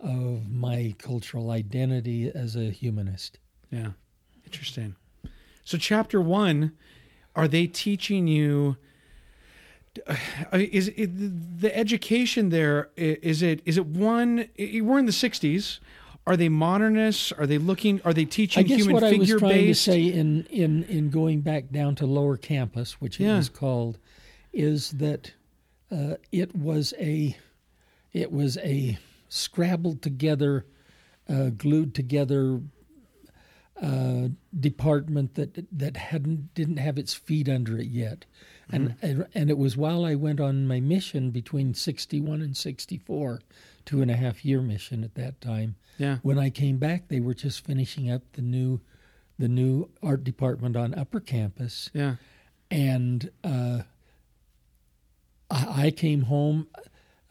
[0.00, 3.38] of my cultural identity as a humanist.
[3.70, 3.90] Yeah,
[4.46, 4.96] interesting.
[5.64, 6.72] So, chapter one,
[7.36, 8.76] are they teaching you?
[10.06, 10.16] Uh,
[10.52, 12.90] is it, the education there?
[12.96, 14.48] Is it is it one?
[14.58, 15.80] We're in the '60s.
[16.26, 17.32] Are they modernists?
[17.32, 18.00] Are they looking?
[18.04, 19.84] Are they teaching I guess human what figure I was trying based?
[19.84, 23.34] to say in in in going back down to lower campus, which yeah.
[23.34, 23.98] it was called,
[24.52, 25.32] is that
[25.90, 27.36] uh, it was a
[28.12, 30.66] it was a scrabbled together,
[31.28, 32.60] uh, glued together
[33.82, 38.26] uh, department that that hadn't didn't have its feet under it yet,
[38.70, 38.92] mm-hmm.
[39.02, 42.98] and and it was while I went on my mission between sixty one and sixty
[42.98, 43.40] four,
[43.84, 45.76] two and a half year mission at that time.
[45.98, 46.18] Yeah.
[46.22, 48.80] When I came back, they were just finishing up the new,
[49.38, 51.90] the new art department on Upper Campus.
[51.92, 52.16] Yeah.
[52.70, 53.82] And uh,
[55.50, 56.68] I, I came home,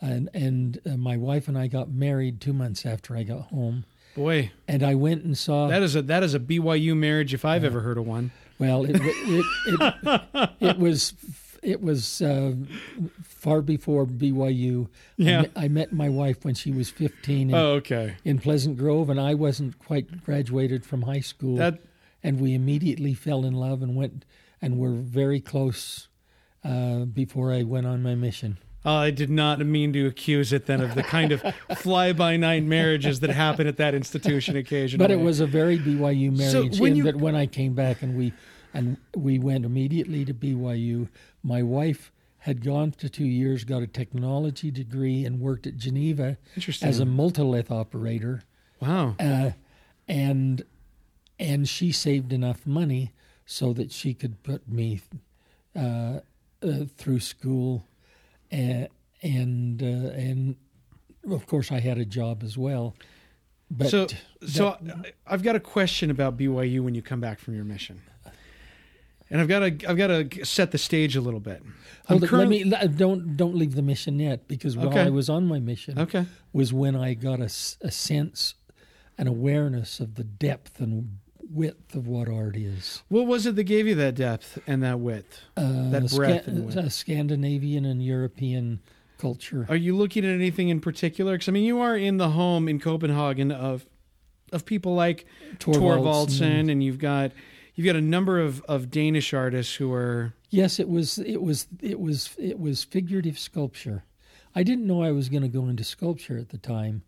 [0.01, 3.85] and and uh, my wife and I got married two months after I got home
[4.19, 7.45] Boy, and I went and saw that is a that is a BYU marriage if
[7.45, 8.31] I've uh, ever heard of one.
[8.59, 11.13] Well, it it, it, it was
[11.63, 12.51] it was uh,
[13.23, 14.89] far before BYU.
[15.15, 17.49] Yeah, I, I, met my wife when she was fifteen.
[17.51, 18.17] In, oh, okay.
[18.25, 21.55] In Pleasant Grove, and I wasn't quite graduated from high school.
[21.55, 21.79] That,
[22.21, 24.25] and we immediately fell in love and went
[24.61, 26.09] and were very close
[26.65, 28.57] uh, before I went on my mission.
[28.85, 31.43] Uh, I did not mean to accuse it then of the kind of
[31.77, 35.03] fly by night marriages that happen at that institution occasionally.
[35.03, 36.75] But it was a very BYU marriage.
[36.75, 38.31] So when you, that when I came back and we
[38.73, 41.09] and we went immediately to BYU.
[41.43, 46.37] My wife had gone to two years, got a technology degree, and worked at Geneva
[46.81, 48.43] as a multilith operator.
[48.79, 49.15] wow.
[49.19, 49.51] Uh,
[50.07, 50.63] and
[51.37, 53.13] and she saved enough money
[53.45, 55.01] so that she could put me
[55.75, 56.19] uh,
[56.61, 57.85] uh, through school,
[58.51, 58.87] and
[59.21, 60.55] and uh, and
[61.31, 62.95] of course I had a job as well.
[63.71, 64.07] But so,
[64.47, 64.95] so that-
[65.27, 68.01] I- I've got a question about BYU when you come back from your mission,
[69.29, 71.61] and I've got to I've got to set the stage a little bit.
[72.07, 75.01] Hold it, let me let- don't don't leave the mission yet because while Okay.
[75.01, 76.25] I was on my mission okay.
[76.53, 77.45] was when I got a,
[77.81, 78.55] a sense,
[79.19, 83.03] an awareness of the depth and width of what art is.
[83.09, 85.41] What was it that gave you that depth and that width?
[85.57, 86.77] Uh, That breadth Sca- and width.
[86.77, 88.79] uh, Scandinavian and European
[89.17, 89.65] culture.
[89.69, 91.33] Are you looking at anything in particular?
[91.33, 93.85] Because I mean, you are in the home in Copenhagen of
[94.51, 95.25] of people like
[95.59, 97.31] Thorvaldsen, and you've got
[97.75, 101.19] you've got a number of, of Danish artists who are Yes, it was.
[101.19, 101.67] It was.
[101.81, 102.35] It was.
[102.39, 104.03] It was figurative sculpture.
[104.55, 107.03] I didn't know I was going to go into sculpture at the time,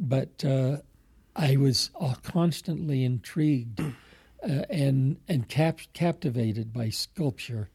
[0.00, 0.78] but uh,
[1.40, 7.70] I was uh, constantly intrigued uh, and and cap- captivated by sculpture.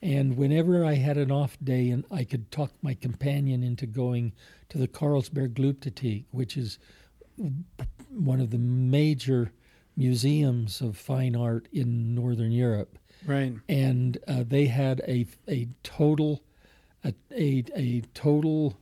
[0.00, 4.32] And whenever I had an off day and I could talk my companion into going
[4.68, 6.78] to the Carlsberg Glyptothek, which is
[8.08, 9.50] one of the major
[9.96, 13.52] museums of fine art in Northern Europe, right.
[13.68, 16.44] and uh, they had a a total
[17.04, 18.78] a, a a total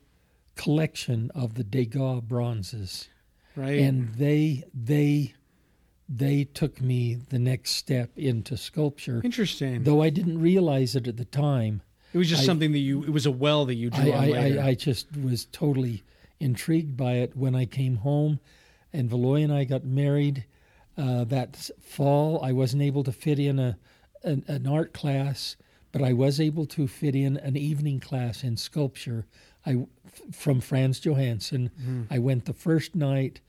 [0.57, 3.09] collection of the Degas bronzes,
[3.57, 3.79] Right.
[3.79, 5.35] and they they
[6.09, 9.21] they took me the next step into sculpture.
[9.25, 9.83] Interesting.
[9.83, 13.03] Though I didn't realize it at the time, it was just I- something that you.
[13.03, 14.59] It was a well that you drew I, I.
[14.61, 16.05] I, I just was totally
[16.39, 18.41] intrigued by it when I came home,
[18.93, 20.45] and Valoy and I got married.
[20.99, 23.77] Uh, that fall, I wasn't able to fit in a
[24.23, 25.57] an, an art class,
[25.93, 29.27] but I was able to fit in an evening class in sculpture.
[29.67, 29.87] I
[30.33, 31.71] from Franz Johansen.
[31.71, 32.03] Mm-hmm.
[32.11, 33.41] I went the first night,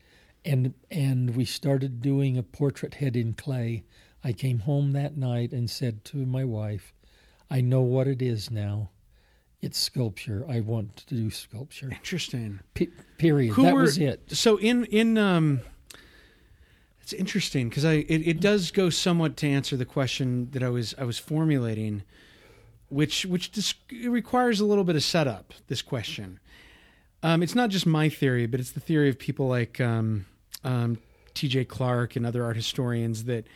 [0.44, 3.84] and and we started doing a portrait head in clay.
[4.24, 6.92] I came home that night and said to my wife,
[7.50, 8.90] "I know what it is now."
[9.60, 10.44] It's sculpture.
[10.48, 11.90] I want to do sculpture.
[11.90, 12.60] Interesting.
[12.74, 13.54] P- period.
[13.54, 14.30] Who that were- was it.
[14.30, 15.60] So in in um,
[17.02, 20.68] it's interesting because I it, it does go somewhat to answer the question that I
[20.68, 22.02] was I was formulating,
[22.88, 25.54] which which dis- requires a little bit of setup.
[25.66, 26.38] This question,
[27.22, 30.26] um, it's not just my theory, but it's the theory of people like um,
[30.64, 30.98] um,
[31.34, 31.64] T.J.
[31.66, 33.46] Clark and other art historians that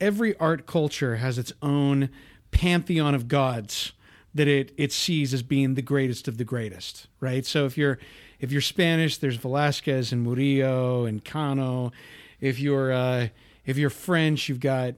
[0.00, 2.10] every art culture has its own
[2.50, 3.92] pantheon of gods
[4.34, 7.44] that it it sees as being the greatest of the greatest, right?
[7.44, 7.98] So if you're
[8.40, 11.92] if you're Spanish, there's Velasquez and Murillo and Cano.
[12.40, 13.28] If you're uh,
[13.66, 14.94] if you're French, you've got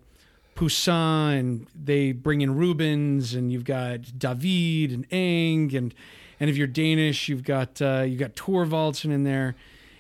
[0.54, 5.94] Poussin and they bring in Rubens, and you've got David and Ingres, and
[6.40, 9.54] and if you're Danish, you've got uh, you've got Thorvaldsen in there.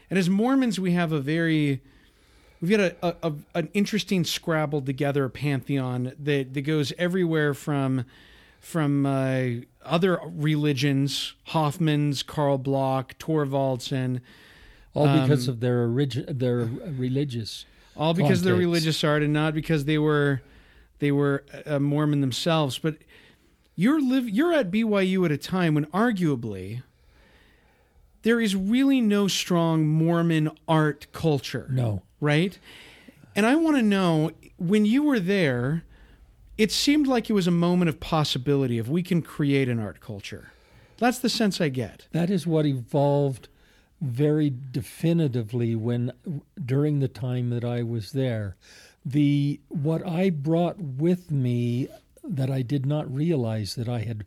[0.08, 1.82] And as Mormons, we have a very
[2.60, 8.04] we've got a, a, a an interesting scrabbled together pantheon that that goes everywhere from
[8.58, 9.42] from uh,
[9.84, 14.20] other religions, Hofmann's, Carl Bloch, Thorvaldsen,
[14.92, 17.64] All because um, of their origin, their religious.
[17.96, 18.58] all because Context.
[18.58, 20.42] religious art and not because they were
[20.98, 21.44] they were
[21.78, 22.78] Mormon themselves.
[22.78, 22.96] But
[23.80, 26.82] you're live you're at BYU at a time when arguably
[28.22, 31.66] there is really no strong Mormon art culture.
[31.70, 32.58] No, right?
[33.34, 35.84] And I want to know when you were there,
[36.58, 40.00] it seemed like it was a moment of possibility if we can create an art
[40.00, 40.52] culture.
[40.98, 42.06] That's the sense I get.
[42.12, 43.48] that is what evolved
[44.02, 46.12] very definitively when
[46.62, 48.56] during the time that I was there.
[49.06, 51.88] The what I brought with me
[52.36, 54.24] that I did not realize that I had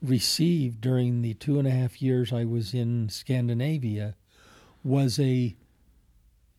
[0.00, 4.16] received during the two and a half years I was in Scandinavia
[4.82, 5.54] was a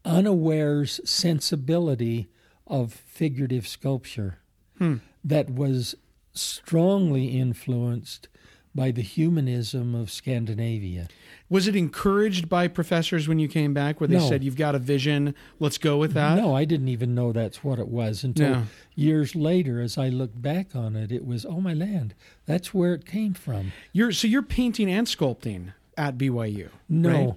[0.06, 2.30] unawares sensibility
[2.68, 4.40] of figurative sculpture
[4.78, 4.98] hmm.
[5.24, 5.96] that was
[6.34, 8.28] strongly influenced
[8.76, 11.08] by the humanism of Scandinavia.
[11.50, 14.28] Was it encouraged by professors when you came back where they No.
[14.28, 16.38] said, You've got a vision, let's go with that?
[16.38, 18.64] no, I didn't even know that's what it was until No.
[18.96, 22.16] years later as I look back on it it was oh my land
[22.46, 23.72] that's where it came from.
[23.92, 26.70] You're, so you're painting and sculpting at BYU.
[26.90, 27.10] No.
[27.10, 27.34] right?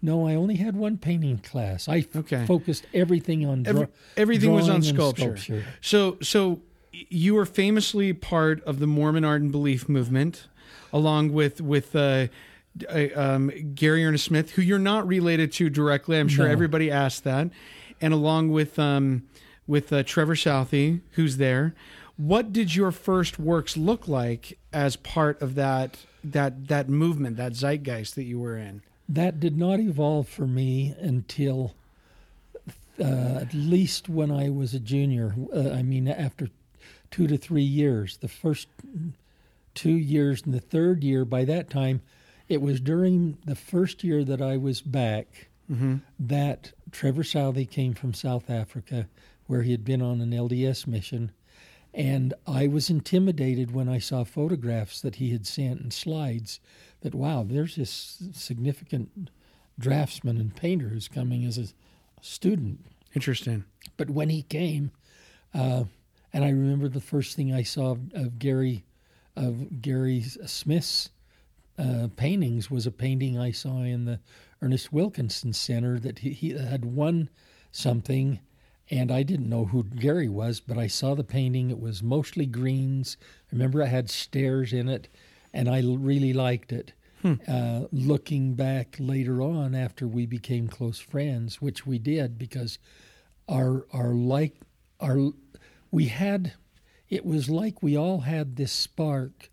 [0.00, 1.88] No, I only had one painting class.
[1.88, 2.46] I Okay.
[2.46, 3.86] focused everything on dra- Every-
[4.16, 5.36] everything was on sculpture.
[5.36, 5.64] sculpture.
[5.80, 6.60] So, so
[6.92, 10.46] you were famously part of the Mormon Art and Belief movement,
[10.92, 12.28] along with with uh,
[12.88, 16.18] uh, um, Gary Ernest Smith, who you're not related to directly.
[16.18, 16.52] I'm sure No.
[16.52, 17.50] everybody asked that,
[18.00, 19.24] and along with um,
[19.66, 21.74] with uh, Trevor Southey, who's there.
[22.16, 27.52] What did your first works look like as part of that that that movement, that
[27.54, 28.82] zeitgeist that you were in?
[29.08, 31.74] That did not evolve for me until
[33.00, 35.34] uh, at least when I was a junior.
[35.54, 36.48] Uh, I mean, after
[37.10, 38.18] two to three years.
[38.18, 38.68] The first
[39.78, 42.02] two years and the third year, by that time,
[42.48, 45.98] it was during the first year that I was back mm-hmm.
[46.18, 49.06] that Trevor Southey came from South Africa,
[49.46, 51.30] where he had been on an LDS mission.
[51.94, 56.58] And I was intimidated when I saw photographs that he had sent and slides
[57.02, 59.30] that, wow, there's this significant
[59.78, 61.68] draftsman and painter who's coming as a
[62.20, 62.84] student.
[63.14, 63.64] Interesting.
[63.96, 64.90] But when he came,
[65.54, 65.84] uh,
[66.32, 68.82] and I remember the first thing I saw of, of Gary,
[69.38, 71.10] of Gary Smith's
[71.78, 74.18] uh, paintings was a painting I saw in the
[74.60, 77.30] Ernest Wilkinson Center that he, he had won
[77.70, 78.40] something,
[78.90, 81.70] and I didn't know who Gary was, but I saw the painting.
[81.70, 83.16] It was mostly greens.
[83.20, 85.08] I remember I had stairs in it,
[85.52, 86.92] and I really liked it.
[87.22, 87.34] Hmm.
[87.46, 92.78] Uh, looking back later on, after we became close friends, which we did because
[93.48, 94.54] our our like
[95.00, 95.32] our
[95.90, 96.52] we had
[97.08, 99.50] it was like we all had this spark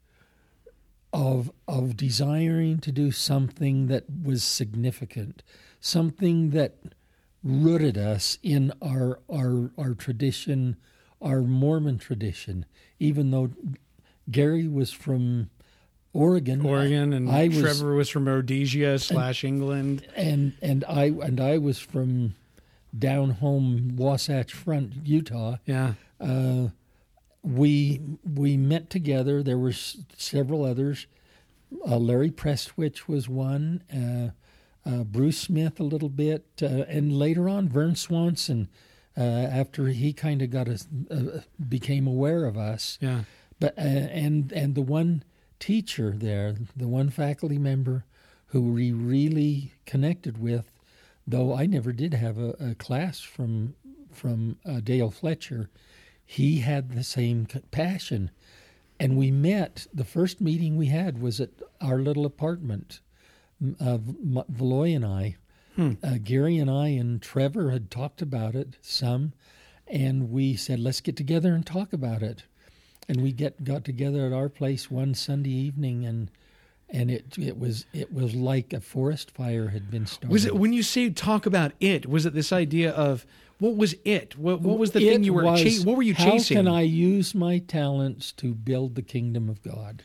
[1.14, 5.43] of of desiring to do something that was significant,
[5.80, 6.76] something that
[7.43, 10.76] rooted us in our our our tradition,
[11.22, 12.66] our Mormon tradition.
[12.99, 13.51] Even though
[14.30, 15.49] Gary was from
[16.12, 21.39] Oregon, Oregon, and I was, Trevor was from Rhodesia slash England, and and I and
[21.39, 22.36] I was from
[22.97, 25.58] down home Wasatch Front, Utah.
[25.66, 25.93] Yeah.
[26.20, 26.70] Uh,
[27.46, 29.43] we we met together.
[29.43, 31.08] There were s- several others.
[31.88, 33.84] Uh, Larry Prestwich was one.
[33.93, 38.70] Uh, uh Bruce Smith a little bit, uh, and later on Vern Swanson.
[39.18, 40.89] Uh, after he kind of got us,
[41.70, 42.98] became aware of us.
[43.00, 43.22] Yeah.
[43.62, 45.24] But and and the one
[45.58, 48.04] teacher there, the one faculty member
[48.48, 50.70] who we really connected with,
[51.26, 53.76] though I never did have a, a class from
[54.12, 55.70] from Dale Fletcher
[56.26, 58.32] he had the same passion.
[58.99, 61.49] And we met, the first meeting we had was at
[61.82, 63.01] our little apartment,
[63.80, 65.36] uh, Valoy and I.
[65.76, 65.93] Hmm.
[66.01, 69.34] Uh, Gary and I and Trevor had talked about it some,
[69.88, 72.43] and we said, let's get together and talk about it.
[73.09, 76.32] And we get got together at our place one Sunday evening, and
[76.89, 80.32] and it it was it was like a forest fire had been started.
[80.32, 82.07] Was it when you say talk about it?
[82.07, 83.26] Was it this idea of
[83.60, 84.38] what was it?
[84.38, 85.43] What, what was the it thing you were?
[85.43, 86.58] Was, what were you chasing?
[86.58, 90.03] How can I use my talents to build the kingdom of God?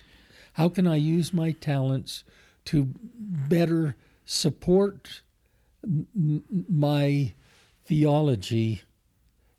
[0.54, 2.24] How can I use my talents
[2.66, 2.88] to
[3.18, 5.22] better support
[5.84, 7.32] m- my
[7.84, 8.82] theology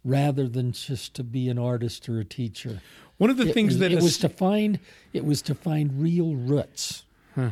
[0.04, 2.82] rather than just to be an artist or a teacher?
[3.18, 4.80] One of the it things was, that it is, was to find
[5.14, 7.04] it was to find real roots.
[7.36, 7.52] Huh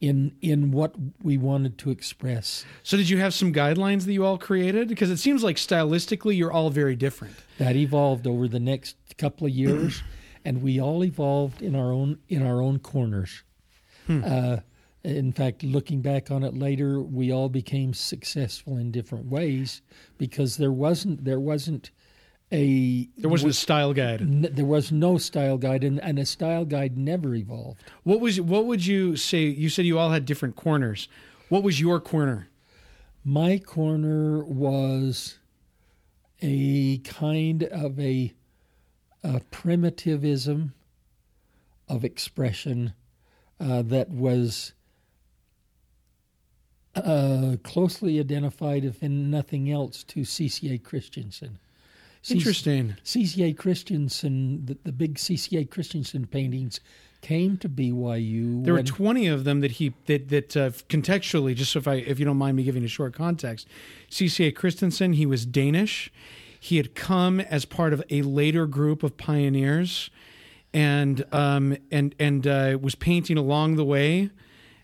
[0.00, 2.64] in in what we wanted to express.
[2.82, 4.88] So did you have some guidelines that you all created?
[4.88, 7.34] Because it seems like stylistically you're all very different.
[7.58, 10.02] That evolved over the next couple of years,
[10.44, 13.42] and we all evolved in our own in our own corners.
[14.06, 14.22] Hmm.
[14.24, 14.56] Uh,
[15.04, 19.82] in fact, looking back on it later, we all became successful in different ways
[20.16, 21.90] because there wasn't there wasn't
[22.50, 24.20] a there wasn't a style guide.
[24.22, 27.82] N- there was no style guide, and, and a style guide never evolved.
[28.04, 29.44] What was what would you say?
[29.44, 31.08] You said you all had different corners.
[31.48, 32.48] What was your corner?
[33.24, 35.38] My corner was
[36.40, 38.32] a kind of a,
[39.22, 40.72] a primitivism
[41.88, 42.94] of expression
[43.60, 44.72] uh, that was
[46.94, 50.78] uh, closely identified, if in nothing else, to C.C.A.
[50.78, 51.58] Christensen.
[52.30, 52.96] Interesting.
[53.04, 56.80] CCA Christensen, the, the big CCA Christensen paintings
[57.20, 58.64] came to BYU.
[58.64, 61.94] There were 20 of them that he that that uh, contextually, just so if I
[61.94, 63.66] if you don't mind me giving a short context,
[64.10, 66.12] CCA Christensen, he was Danish.
[66.60, 70.10] He had come as part of a later group of pioneers,
[70.72, 74.30] and um, and and uh, was painting along the way.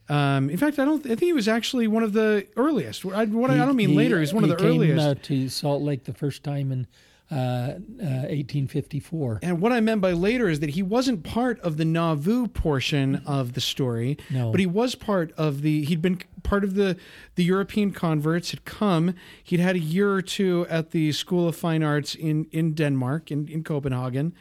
[0.08, 1.04] Um, in fact, I don't.
[1.06, 3.06] I think he was actually one of the earliest.
[3.06, 4.20] I, what, he, I don't mean he, later.
[4.20, 5.06] He's one he of the came, earliest.
[5.06, 6.86] Uh, to Salt Lake the first time in
[7.30, 9.34] 1854.
[9.34, 12.48] Uh, and what I meant by later is that he wasn't part of the Nauvoo
[12.48, 14.50] portion of the story, no.
[14.50, 15.84] but he was part of the.
[15.84, 16.96] He'd been part of the
[17.34, 18.50] the European converts.
[18.50, 19.14] Had come.
[19.42, 23.30] He'd had a year or two at the School of Fine Arts in in Denmark
[23.30, 24.34] in in Copenhagen,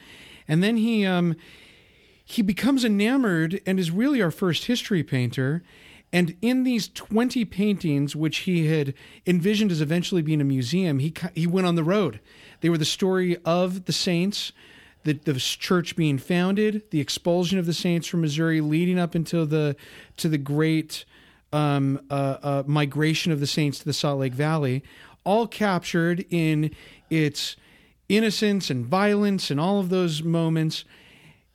[0.47, 1.35] and then he um
[2.25, 5.63] he becomes enamored and is really our first history painter.
[6.13, 8.93] And in these 20 paintings, which he had
[9.27, 12.21] envisioned as eventually being a museum, he, he went on the road.
[12.61, 14.53] They were the story of the saints
[15.03, 19.45] the, the church being founded, the expulsion of the saints from Missouri, leading up until
[19.45, 19.75] the
[20.17, 21.05] to the great
[21.51, 24.83] um, uh, uh, migration of the saints to the Salt Lake Valley,
[25.23, 26.71] all captured in
[27.09, 27.55] its
[28.09, 30.85] innocence and violence and all of those moments.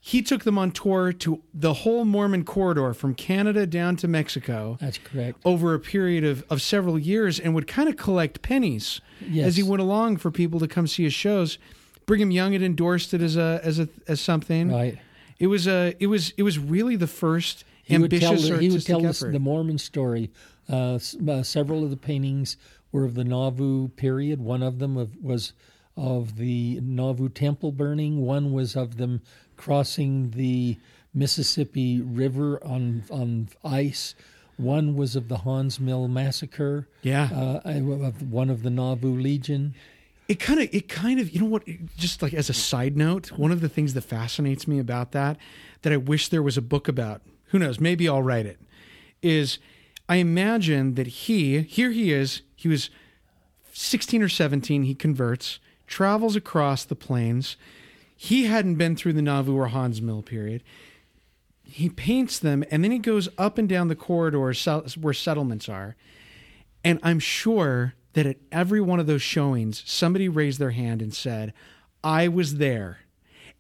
[0.08, 4.78] He took them on tour to the whole Mormon corridor from Canada down to Mexico
[4.80, 5.38] That's correct.
[5.44, 9.48] over a period of, of several years and would kind of collect pennies Yes.
[9.48, 11.58] as he went along for people to come see his shows.
[12.06, 14.70] Brigham Young had endorsed it as a as a as something.
[14.70, 14.96] Right.
[15.38, 18.70] It was a it was it was really the first He would ambitious tell, he
[18.70, 20.30] would tell us the Mormon story.
[20.70, 22.56] Uh, s- uh, several of the paintings
[22.92, 24.40] were of the Nauvoo period.
[24.40, 25.52] One of them of, was
[25.98, 28.22] of the Nauvoo temple burning.
[28.22, 29.20] One was of them
[29.58, 30.78] crossing the
[31.12, 34.14] Mississippi River on on ice.
[34.56, 36.88] One was of the Haun's Mill massacre.
[37.02, 37.28] Yeah.
[37.32, 37.60] Uh,
[38.04, 39.74] of one of the Nauvoo Legion.
[40.28, 41.62] it kind of it kind of you know what
[41.96, 45.38] just like as a side note one of the things that fascinates me about that
[45.82, 48.58] that i wish there was a book about who knows maybe i'll write it
[49.22, 49.58] is
[50.06, 52.90] i imagine that he here he is he was
[53.72, 57.56] 16 or 17 he converts travels across the plains
[58.20, 60.62] he hadn't been through the nauvoo or haun's mill period
[61.62, 64.66] he paints them and then he goes up and down the corridors
[64.96, 65.96] where settlements are
[66.84, 71.14] and I'm sure that at every one of those showings, somebody raised their hand and
[71.14, 71.52] said,
[72.02, 73.00] I was there,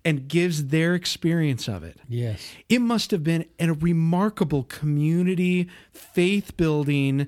[0.04, 1.98] and gives their experience of it.
[2.08, 2.52] Yes.
[2.68, 7.26] It must have been a remarkable community, faith building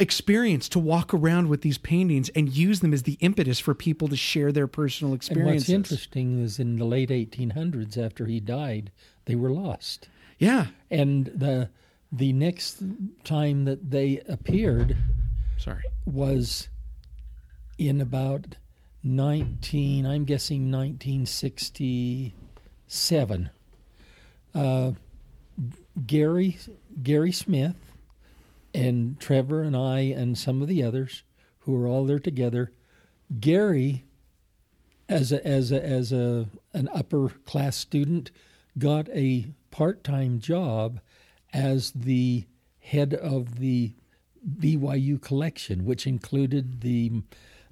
[0.00, 4.08] experience to walk around with these paintings and use them as the impetus for people
[4.08, 5.68] to share their personal And experiences.
[5.68, 8.90] what's interesting is in the late 1800s, after he died,
[9.26, 10.08] they were lost.
[10.38, 10.66] Yeah.
[10.90, 11.70] And the
[12.10, 12.82] the next
[13.24, 14.96] time that they appeared
[15.56, 15.82] Sorry.
[16.04, 16.68] was
[17.76, 18.54] in about
[19.02, 23.50] 19, I'm guessing 1967.
[24.54, 24.92] Uh,
[26.06, 26.56] Gary
[27.02, 27.74] Gary Smith
[28.74, 31.22] and Trevor and I and some of the others
[31.60, 32.72] who were all there together.
[33.40, 34.04] Gary,
[35.08, 38.30] as a as a as a an upper class student,
[38.76, 41.00] got a part time job
[41.52, 42.44] as the
[42.80, 43.92] head of the
[44.58, 47.22] BYU collection, which included the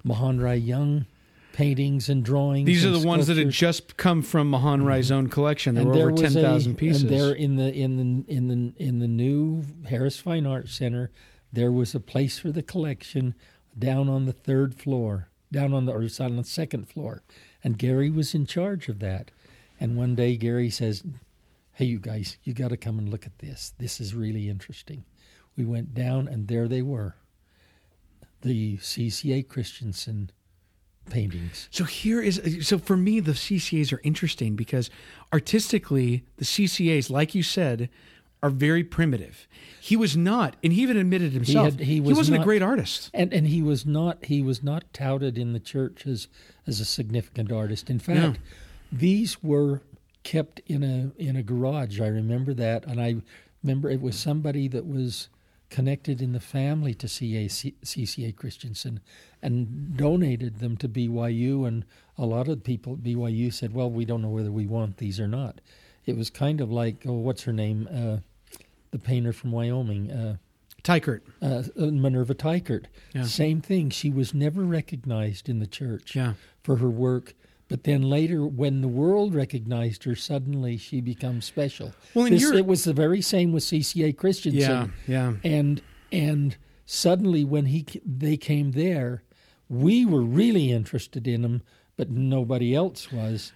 [0.03, 1.05] Mahonri Young
[1.53, 2.65] paintings and drawings.
[2.65, 4.87] These are and the ones that had just come from Mahan mm-hmm.
[4.89, 5.75] Rai's own collection.
[5.75, 7.03] There were over ten thousand pieces.
[7.03, 11.11] And there in the in the in the in the new Harris Fine Arts Center,
[11.53, 13.35] there was a place for the collection
[13.77, 17.23] down on the third floor, down on the or on the second floor,
[17.63, 19.31] and Gary was in charge of that.
[19.79, 21.03] And one day Gary says,
[21.73, 23.73] "Hey, you guys, you got to come and look at this.
[23.77, 25.05] This is really interesting."
[25.55, 27.15] We went down, and there they were,
[28.41, 30.31] the CCA Christensen
[31.09, 31.67] paintings.
[31.71, 34.89] So here is so for me the CCAs are interesting because
[35.33, 37.89] artistically the CCAs like you said
[38.41, 39.47] are very primitive.
[39.79, 43.09] He was not and he even admitted himself had- he was wasn't a great artist.
[43.13, 46.27] and and he was not he was not touted in the church as
[46.67, 47.89] as a significant artist.
[47.89, 48.33] In fact, No.
[48.91, 49.81] these were
[50.23, 51.99] kept in a in a garage.
[51.99, 53.15] I remember that, and I
[53.61, 55.27] remember it was somebody that was
[55.73, 58.99] connected in the family to CA, CCA Christensen
[59.41, 61.67] and donated them to BYU.
[61.67, 61.83] And
[62.17, 65.19] a lot of people at BYU said, "Well, we don't know whether we want these
[65.19, 65.59] or not."
[66.05, 67.87] It was kind of like, oh, what's her name?
[67.91, 68.17] Uh,
[68.91, 70.11] the painter from Wyoming.
[70.11, 70.35] Uh,
[70.83, 71.21] Teichert.
[71.41, 72.85] uh, Minerva Teichert.
[73.15, 73.23] Yeah.
[73.23, 73.89] Same thing.
[73.89, 76.33] She was never recognized in the church Yeah.
[76.61, 77.33] for her work.
[77.73, 81.91] But then later, when the world recognized her, suddenly she becomes special.
[82.13, 84.93] Well, This- it was the very same with CCA Christensen.
[85.07, 85.33] Yeah, yeah.
[85.43, 86.55] And and
[86.85, 89.23] suddenly, when he they came there,
[89.67, 91.63] we were really interested in him,
[91.97, 93.53] but nobody else was.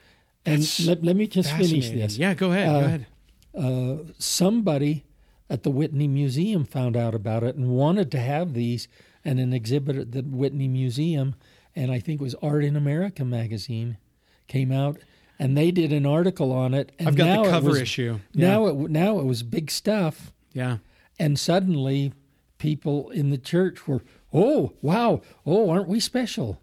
[0.47, 2.70] And That's let, let me just finish this Yeah, go ahead.
[2.70, 3.05] Uh, go ahead.
[3.53, 5.03] uh, somebody
[5.47, 8.88] at the Whitney Museum found out about it and wanted to have these
[9.24, 11.36] and an exhibit at the Whitney Museum,
[11.76, 13.97] and I think it was Art in America magazine
[14.48, 14.98] came out,
[15.39, 16.91] and they did an article on it.
[17.00, 18.20] And I've got now the cover was- issue.
[18.34, 18.48] Yeah.
[18.50, 20.78] Now it now it was big stuff, yeah.
[21.20, 22.14] and suddenly
[22.58, 24.02] people in the church were,
[24.34, 26.60] oh wow, oh aren't we special?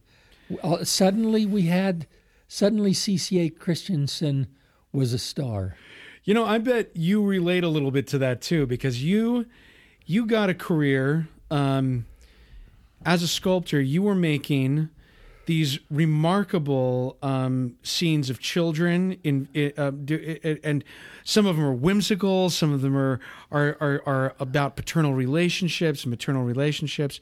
[0.63, 2.07] Uh, suddenly we had,
[2.49, 4.47] suddenly CCA Christensen
[4.93, 5.77] was a star.
[6.25, 9.47] You know, I bet you relate a little bit to that too because you
[10.07, 12.07] you got a career um,
[13.05, 13.81] as a sculptor.
[13.81, 14.89] You were making
[15.47, 20.85] these remarkable um, scenes of children in uh, do- and
[21.25, 23.21] some of them are whimsical some of them are
[23.51, 27.21] are, are are about paternal relationships maternal relationships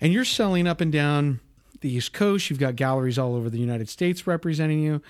[0.00, 1.40] and you're selling up and down
[1.80, 2.50] the East Coast.
[2.50, 5.00] You've got galleries all over the United States representing you,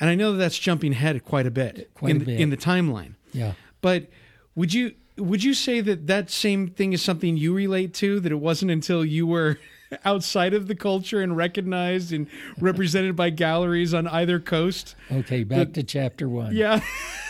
[0.00, 2.40] and I know that that's jumping ahead quite a bit Quite in a the, bit.
[2.40, 3.14] in the timeline.
[3.32, 3.52] Yeah.
[3.80, 4.06] But
[4.54, 8.20] would you would you say that that same thing is something you relate to?
[8.20, 9.58] That it wasn't until you were
[10.04, 12.26] outside of the culture and recognized and
[12.58, 14.94] represented by galleries on either coast?
[15.10, 16.54] Okay, back to chapter one.
[16.54, 16.80] Yeah.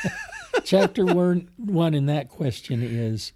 [0.65, 3.33] chapter one, one in that question is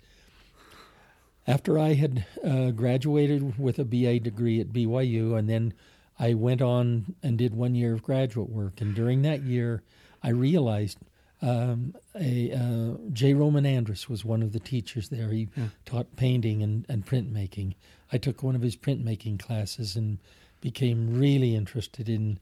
[1.46, 5.74] after I had uh, graduated with a BA degree at BYU, and then
[6.18, 8.80] I went on and did one year of graduate work.
[8.80, 9.82] And during that year,
[10.22, 10.98] I realized
[11.40, 13.34] um, a uh, J.
[13.34, 15.30] Roman Andrus was one of the teachers there.
[15.30, 15.48] He
[15.84, 17.74] taught painting and, and printmaking.
[18.12, 20.18] I took one of his printmaking classes and
[20.60, 22.38] became really interested in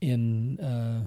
[0.00, 1.06] in uh,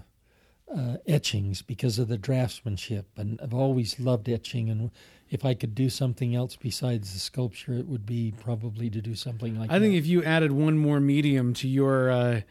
[0.73, 4.69] uh, etchings because of the draftsmanship, and I've always loved etching.
[4.69, 4.91] And
[5.29, 9.15] if I could do something else besides the sculpture, it would be probably to do
[9.15, 12.41] something like I think if you added one more medium to your uh,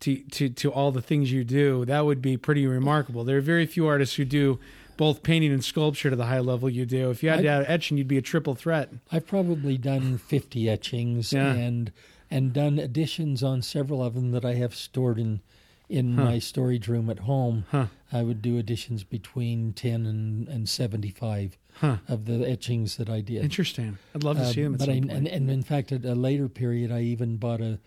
[0.00, 3.24] to to to all the things you do, that would be pretty remarkable.
[3.24, 4.58] There are very few artists who do
[5.00, 7.10] both painting and sculpture to the high level you do.
[7.10, 8.90] If you had I- to add etching, you'd be a triple threat.
[9.10, 11.54] I've probably done fifty etchings Yeah.
[11.54, 11.90] and
[12.30, 15.40] and done additions on several of them that I have stored in
[15.88, 17.64] in my storage room at home.
[17.70, 17.86] Huh.
[18.12, 21.96] I would do additions between ten and, and seventy five Huh.
[22.06, 23.42] of the etchings that I did.
[23.42, 23.96] Interesting.
[24.14, 24.72] I'd love to see them.
[24.72, 25.12] Uh, At but some I, point.
[25.12, 27.78] and, and in fact, at a later period, I even bought a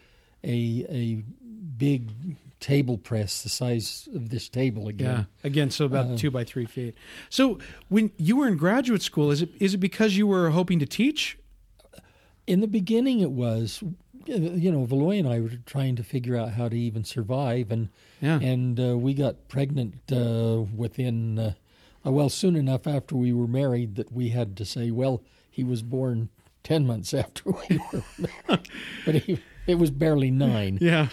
[0.43, 1.23] a a
[1.77, 2.09] big
[2.63, 5.27] table press the size of this table again.
[5.43, 5.47] yeah.
[5.49, 5.69] again.
[5.69, 6.95] So about Uh, two by three feet.
[7.29, 7.59] So
[7.89, 10.85] when you were in graduate school, is it is it because you were hoping to
[10.85, 11.37] teach?
[12.47, 13.81] In the beginning, it was,
[14.25, 17.89] you know, Valoy and I were trying to figure out how to even survive, and
[18.21, 18.39] Yeah.
[18.39, 21.53] and uh, we got pregnant uh, within, uh,
[22.03, 25.81] well, soon enough after we were married that we had to say, well, he was
[25.83, 26.29] born
[26.63, 28.67] ten months after we were married,
[29.05, 30.77] but he, it was barely nine.
[30.81, 31.07] yeah.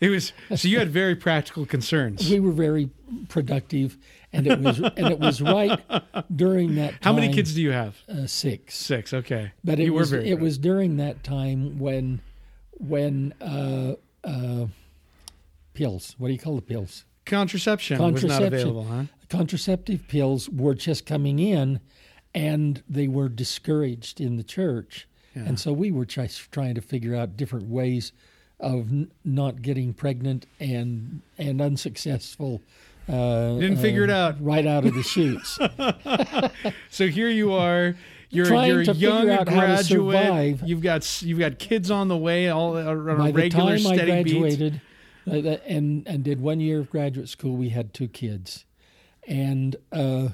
[0.00, 0.32] It was.
[0.54, 2.28] So you had very practical concerns.
[2.30, 2.90] we were very
[3.28, 3.96] productive,
[4.32, 5.80] and it was and it was right
[6.34, 6.90] during that.
[6.90, 7.96] Time, How many kids do you have?
[8.08, 8.76] Uh, six.
[8.76, 9.12] Six.
[9.12, 9.52] Okay.
[9.64, 10.30] But it you was were very.
[10.30, 12.20] it was during that time when
[12.78, 14.66] when uh, uh,
[15.74, 16.14] pills.
[16.18, 17.04] What do you call the pills?
[17.28, 19.04] contraception, was not available, huh?
[19.28, 21.80] Contraceptive pills were just coming in,
[22.34, 27.14] and they were discouraged in the church, and so we were try, trying to figure
[27.14, 28.12] out different ways
[28.60, 32.60] of n- not getting pregnant and and unsuccessful.
[33.08, 34.36] Uh, Didn't figure it out.
[34.42, 35.58] right out of the chutes.
[36.90, 37.94] So here you are.
[38.30, 40.16] You're Trying you're a to figure young out how to graduate.
[40.16, 40.62] survive.
[40.68, 43.86] You've got you've got kids on the way, all on a By the regular time
[43.92, 44.32] I steady beat.
[44.40, 44.80] graduated
[45.26, 48.66] uh, that- and and did one year of graduate school, we had two kids,
[49.26, 50.28] and uh,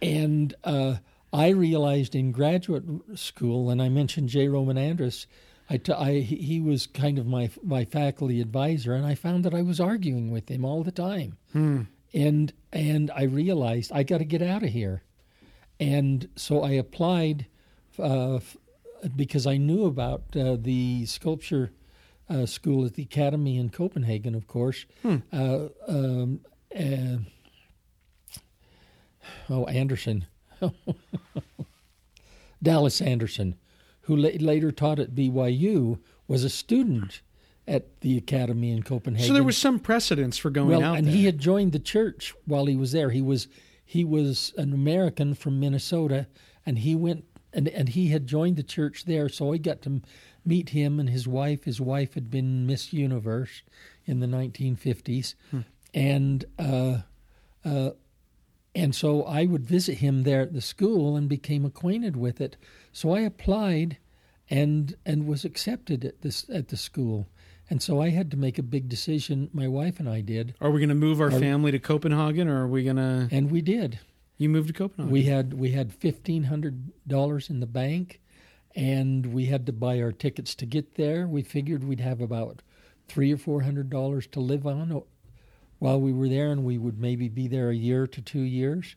[0.00, 0.96] and uh,
[1.32, 4.48] I realized in graduate school, and I mentioned J.
[4.48, 5.26] Roman Andrus.
[5.70, 9.54] I, t- I he was kind of my my faculty advisor, and I found that
[9.54, 11.38] I was arguing with him all the time,
[12.12, 15.02] and and I realized I got to get out of here,
[15.80, 17.46] and so I applied
[17.98, 18.56] uh, f-
[19.16, 21.70] because I knew about uh, the sculpture
[22.28, 24.84] uh, school at the academy in Copenhagen, of course.
[25.32, 26.40] Uh, um,
[29.48, 30.26] oh, Anderson,
[32.62, 33.56] Dallas Anderson,
[34.02, 35.98] who la- later taught at BYU,
[36.28, 37.22] was a student
[37.66, 39.28] at the academy in Copenhagen.
[39.28, 41.14] So there was some precedence for going well, out and there.
[41.14, 43.10] he had joined the church while he was there.
[43.10, 43.48] He was
[43.84, 46.26] he was an American from Minnesota,
[46.64, 49.28] and he went and and he had joined the church there.
[49.28, 50.02] So I got to m-
[50.44, 51.64] meet him and his wife.
[51.64, 53.62] His wife had been Miss Universe
[54.06, 55.34] in the 1950s,
[55.94, 56.98] and uh,
[57.64, 57.90] uh,
[58.74, 62.56] and so I would visit him there at the school and became acquainted with it.
[62.92, 63.98] So I applied,
[64.50, 67.26] and and was accepted at this at the school.
[67.70, 69.48] And so I had to make a big decision.
[69.52, 72.64] My wife and I did, Are we going to move our family to Copenhagen, or
[72.64, 73.28] are we going to?
[73.30, 73.98] and we did.
[74.36, 75.12] You moved to Copenhagen.
[75.12, 78.20] We had we had fifteen hundred dollars in the bank,
[78.74, 81.26] and we had to buy our tickets to get there.
[81.26, 82.60] We figured we'd have about
[83.08, 84.90] three or four hundred dollars to live on
[85.82, 88.94] while we were there, and we would maybe be there a year to two years.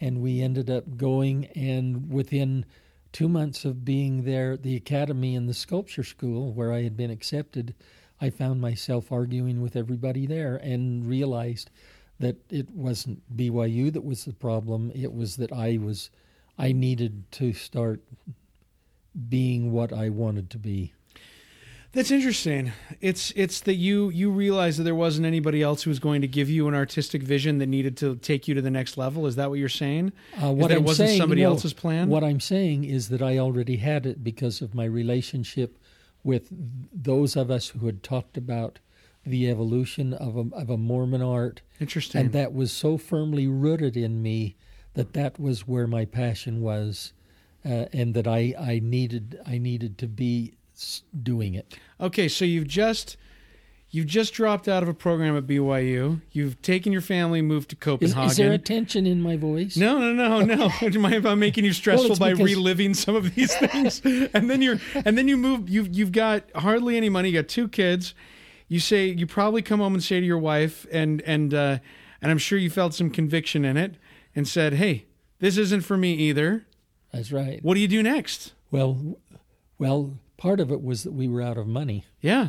[0.00, 2.66] And we ended up going, and within
[3.12, 6.96] two months of being there at the academy and the sculpture school where I had
[6.96, 7.72] been accepted,
[8.20, 11.70] I found myself arguing with everybody there and realized
[12.18, 14.90] that it wasn't BYU that was the problem.
[14.92, 16.10] It was that I was,
[16.58, 18.00] I needed to start
[19.28, 20.94] being what I wanted to be.
[21.94, 22.72] That's interesting.
[23.00, 26.28] It's it's that you you realize that there wasn't anybody else who was going to
[26.28, 29.26] give you an artistic vision that needed to take you to the next level.
[29.26, 30.12] Is that what you're saying?
[30.42, 32.08] Uh, what that I'm wasn't saying, somebody no, else's plan?
[32.08, 35.78] What I'm saying is that I already had it because of my relationship
[36.24, 36.48] with
[36.92, 38.80] those of us who had talked about
[39.24, 41.62] the evolution of a, of a Mormon art.
[41.80, 42.20] Interesting.
[42.20, 44.56] And that was so firmly rooted in me
[44.94, 47.12] that that was where my passion was,
[47.64, 50.54] uh, and that I, I needed I needed to be
[51.22, 51.76] doing it.
[52.00, 53.16] Okay, so you've just
[53.90, 56.20] you've just dropped out of a program at BYU.
[56.32, 58.24] You've taken your family, and moved to Copenhagen.
[58.24, 59.76] Is, is there a tension in my voice?
[59.76, 60.70] No, no, no, no.
[60.80, 64.02] Am I about making you stressful well, by reliving some of these things?
[64.34, 65.68] and then you're and then you move.
[65.68, 67.30] You've you've got hardly any money.
[67.30, 68.14] You got two kids.
[68.66, 71.78] You say you probably come home and say to your wife, and and uh,
[72.20, 73.96] and I'm sure you felt some conviction in it
[74.34, 75.06] and said, "Hey,
[75.38, 76.66] this isn't for me either."
[77.12, 77.62] That's right.
[77.62, 78.54] What do you do next?
[78.72, 79.18] Well,
[79.78, 82.04] well, part of it was that we were out of money.
[82.20, 82.48] Yeah.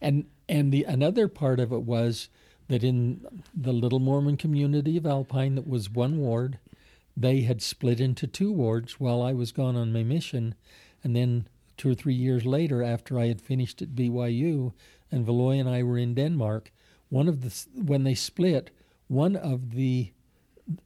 [0.00, 2.28] And and the another part of it was
[2.68, 3.24] that in
[3.54, 6.58] the little Mormon community of Alpine that was one ward,
[7.16, 10.54] they had split into two wards while I was gone on my mission,
[11.02, 14.72] and then two or three years later, after I had finished at BYU,
[15.10, 16.72] and Valoy and I were in Denmark,
[17.08, 18.70] one of the when they split,
[19.08, 20.12] one of the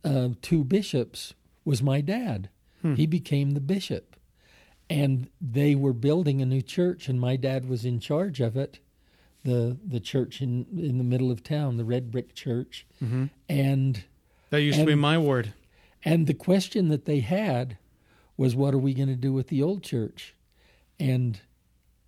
[0.04, 1.34] uh, two bishops
[1.64, 2.48] was my dad.
[2.82, 2.94] Hmm.
[2.94, 4.07] He became the bishop.
[4.90, 8.78] And they were building a new church, and my dad was in charge of it,
[9.44, 12.86] the the church in in the middle of town, the red brick church.
[13.02, 13.26] Mm-hmm.
[13.48, 14.04] And
[14.50, 15.52] that used and, to be my ward.
[16.04, 17.76] And the question that they had
[18.36, 20.34] was, "What are we going to do with the old church?"
[20.98, 21.40] And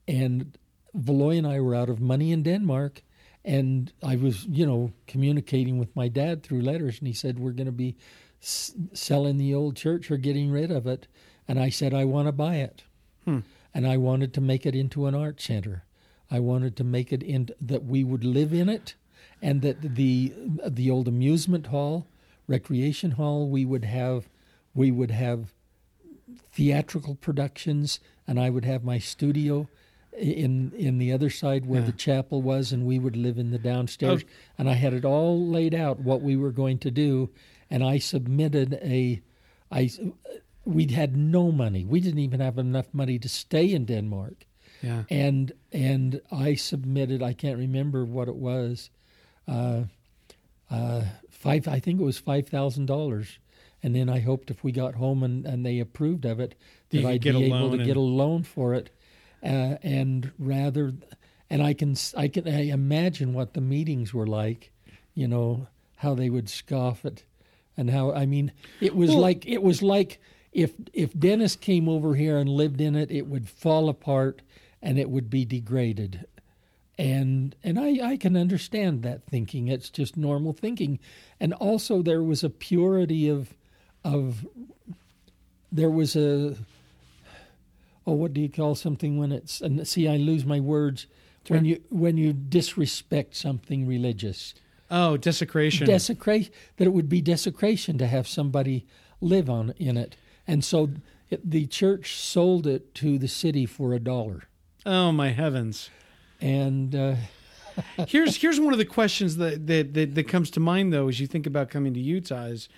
[0.08, 0.56] and
[0.96, 3.02] Valoy and I were out of money in Denmark,
[3.44, 7.52] and I was, you know, communicating with my dad through letters, and he said, We're
[7.52, 7.96] going to be
[8.42, 11.06] s- selling the old church or getting rid of it.
[11.50, 12.84] And I said, I want to buy it.
[13.24, 13.40] Hmm.
[13.74, 15.82] And I wanted to make it into an art center.
[16.30, 18.94] I wanted to make it in that we would live in it,
[19.42, 20.32] and that the
[20.64, 22.06] the old amusement hall,
[22.46, 24.28] recreation hall, we would have
[24.74, 25.52] we would have
[26.52, 27.98] theatrical productions,
[28.28, 29.68] and I would have my studio
[30.16, 31.86] in in the other side where yeah.
[31.86, 34.22] the chapel was, and we would live in the downstairs.
[34.24, 34.30] Oh.
[34.56, 37.30] And I had it all laid out what we were going to do,
[37.68, 39.20] and I submitted a,
[39.72, 39.90] I,
[40.64, 41.84] we had no money.
[41.84, 44.46] We didn't even have enough money to stay in Denmark.
[44.82, 45.04] Yeah.
[45.10, 47.22] And and I submitted.
[47.22, 48.90] I can't remember what it was.
[49.46, 49.82] Uh,
[50.70, 51.68] uh, five.
[51.68, 53.38] I think it was five thousand dollars.
[53.82, 56.54] And then I hoped if we got home and, and they approved of it,
[56.90, 57.86] that I'd be able to and...
[57.86, 58.90] get a loan for it
[59.42, 60.92] uh, and rather,
[61.48, 64.70] and I can I can I imagine what the meetings were like,
[65.14, 67.22] you know, how they would scoff at,
[67.76, 70.20] and how I mean, it was well, like it was like
[70.52, 74.42] if if Dennis came over here and lived in it, it would fall apart
[74.82, 76.26] and it would be degraded.
[76.98, 79.68] And and I, I can understand that thinking.
[79.68, 80.98] It's just normal thinking.
[81.38, 83.54] And also there was a purity of
[84.04, 84.46] of
[85.72, 86.56] there was a
[88.06, 89.60] oh, what do you call something when it's?
[89.60, 91.06] And see, I lose my words
[91.46, 91.56] sure.
[91.56, 94.54] when you when you disrespect something religious.
[94.90, 95.86] Oh, desecration.
[95.86, 96.52] Desecration.
[96.76, 98.86] That it would be desecration to have somebody
[99.20, 100.16] live on in it,
[100.46, 100.90] and so
[101.28, 104.44] it, the church sold it to the city for a dollar.
[104.84, 105.90] Oh my heavens!
[106.40, 106.94] And.
[106.94, 107.14] Uh,
[108.08, 111.20] here's here's one of the questions that, that, that that comes to mind though as
[111.20, 112.68] you think about coming to Utah is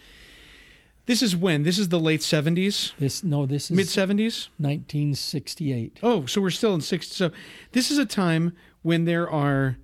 [1.06, 1.64] this is when?
[1.64, 2.92] This is the late 70s?
[2.98, 4.48] This no, this is mid 70s?
[4.58, 5.98] 1968.
[6.02, 7.30] Oh, so we're still in 60 so
[7.72, 9.78] this is a time when there are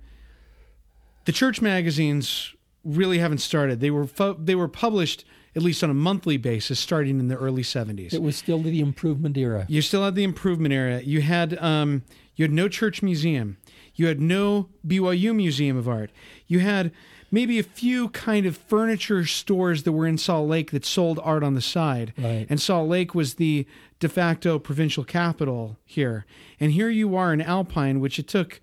[1.25, 3.79] the church magazines really haven't started.
[3.79, 4.07] They were
[4.37, 5.25] they were published
[5.55, 8.13] at least on a monthly basis starting in the early 70s.
[8.13, 9.65] It was still the improvement era.
[9.67, 11.01] You still had the improvement era.
[11.01, 12.03] You had um,
[12.35, 13.57] you had no church museum.
[13.95, 16.11] You had no BYU Museum of Art.
[16.47, 16.91] You had
[17.31, 21.43] maybe a few kind of furniture stores that were in Salt Lake that sold art
[21.43, 22.13] on the side.
[22.17, 22.47] Right.
[22.49, 23.67] And Salt Lake was the
[23.99, 26.25] de facto provincial capital here.
[26.59, 28.61] And here you are in Alpine, which it took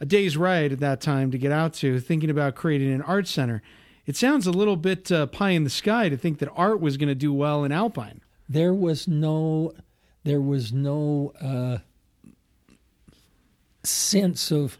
[0.00, 3.28] a day's ride at that time to get out to, thinking about creating an art
[3.28, 3.62] center.
[4.06, 6.96] It sounds a little bit uh, pie in the sky to think that art was
[6.96, 8.20] going to do well in Alpine.
[8.48, 9.72] There was no,
[10.24, 11.78] there was no uh,
[13.82, 14.78] sense of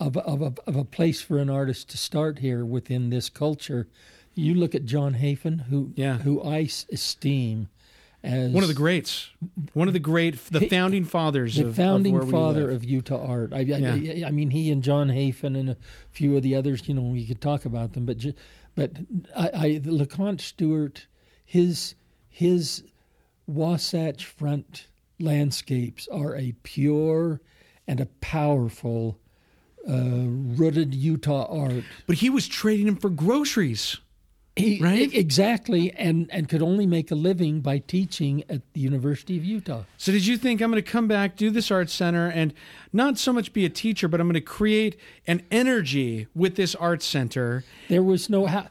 [0.00, 3.86] of, of, a, of a place for an artist to start here within this culture.
[4.34, 6.18] You look at John Hafen, who yeah.
[6.18, 7.68] who I esteem
[8.24, 9.30] as one of the greats,
[9.74, 13.52] one of the great, the founding fathers, the of, founding of father of Utah art.
[13.52, 14.24] I, yeah.
[14.24, 15.76] I, I, mean, he and John Hafen and a
[16.10, 16.88] few of the others.
[16.88, 18.24] You know, we could talk about them, but
[18.74, 18.92] but
[19.36, 21.06] I, I LeConte Stewart,
[21.44, 21.94] his
[22.28, 22.84] his
[23.46, 24.88] Wasatch Front
[25.20, 27.40] landscapes are a pure
[27.86, 29.18] and a powerful
[29.88, 31.84] uh, rooted Utah art.
[32.06, 33.98] But he was trading them for groceries.
[34.54, 35.14] He, Right?
[35.14, 39.84] exactly, and and could only make a living by teaching at the University of Utah.
[39.96, 42.52] So did you think I'm going to come back, do this art center, and
[42.92, 44.96] not so much be a teacher, but I'm going to create
[45.26, 47.64] an energy with this art center?
[47.88, 48.68] There was no how.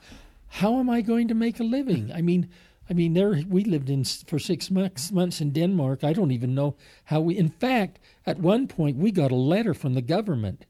[0.55, 2.11] How am I going to make a living?
[2.13, 2.49] I mean,
[2.89, 6.03] I mean, there we lived in for six months months in Denmark.
[6.03, 6.75] I don't even know
[7.05, 7.37] how we.
[7.37, 10.65] In fact, at one point we got a letter from the government,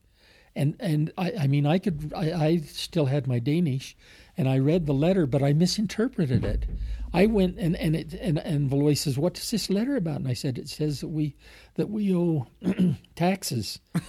[0.56, 2.14] and and I, I mean, I could.
[2.16, 3.98] I, I still had my Danish,
[4.38, 6.66] and I read the letter, but I misinterpreted it.
[7.14, 10.28] I went and and it and and Valois says, "What is this letter about?" And
[10.28, 11.36] I said, "It says that we
[11.76, 12.48] that we owe
[13.16, 13.80] taxes."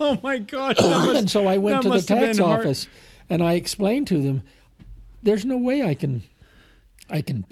[0.00, 0.76] Oh my gosh!
[0.80, 2.60] must- and so I went to the tax been hard.
[2.60, 2.86] office
[3.28, 4.42] and I explained to them,
[5.24, 6.22] "There's no way I can,
[7.10, 7.44] I can,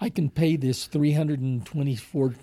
[0.00, 2.36] I can pay this 324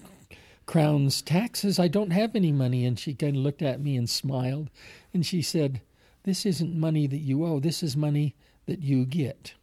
[0.65, 1.79] crowns taxes.
[1.79, 4.69] I don't have any money." And she kind of looked at me and smiled,
[5.13, 5.79] and she said,
[6.23, 7.61] "This isn't money that you owe.
[7.61, 9.53] This is money that you get."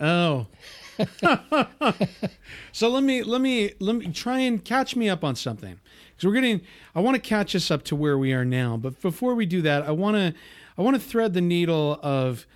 [0.00, 0.46] Oh.
[2.72, 5.78] so let me let me let me try and catch me up on something
[6.10, 6.60] because we're getting.
[6.94, 9.62] I want to catch us up to where we are now, but before we do
[9.62, 10.34] that, I want to
[10.76, 12.46] I want to thread the needle of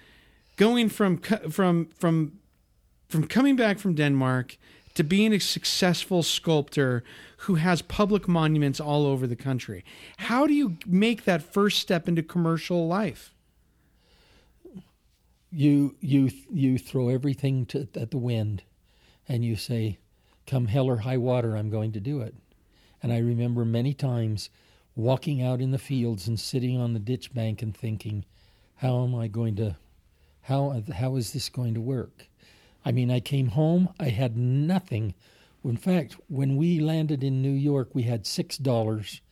[0.57, 2.39] going from from from
[3.09, 4.57] from coming back from Denmark
[4.95, 7.05] to being a successful sculptor
[7.41, 9.85] who has public monuments all over the country.
[10.17, 13.35] How do you make that first step into commercial life?
[15.57, 18.63] You you you throw everything to, at the wind
[19.27, 19.97] and you say
[20.47, 22.35] come hell or high water i'm going to do it.
[23.03, 24.51] And i remember many times
[24.95, 28.27] walking out in the fields and sitting on the ditch bank and thinking
[28.77, 29.77] how am i going to
[30.43, 32.29] how how is this going to work?
[32.85, 35.15] I mean i came home i had nothing.
[35.65, 39.23] In fact when we landed in new york we had six dollars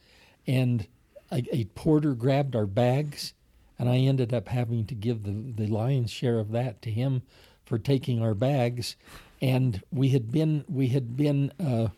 [0.47, 0.87] and
[1.31, 3.35] a, a porter grabbed our bags
[3.79, 7.23] and I ended up having to give the, the lion's share of that to him
[7.65, 8.97] for taking our bags.
[9.41, 11.89] And we had been we had been uh,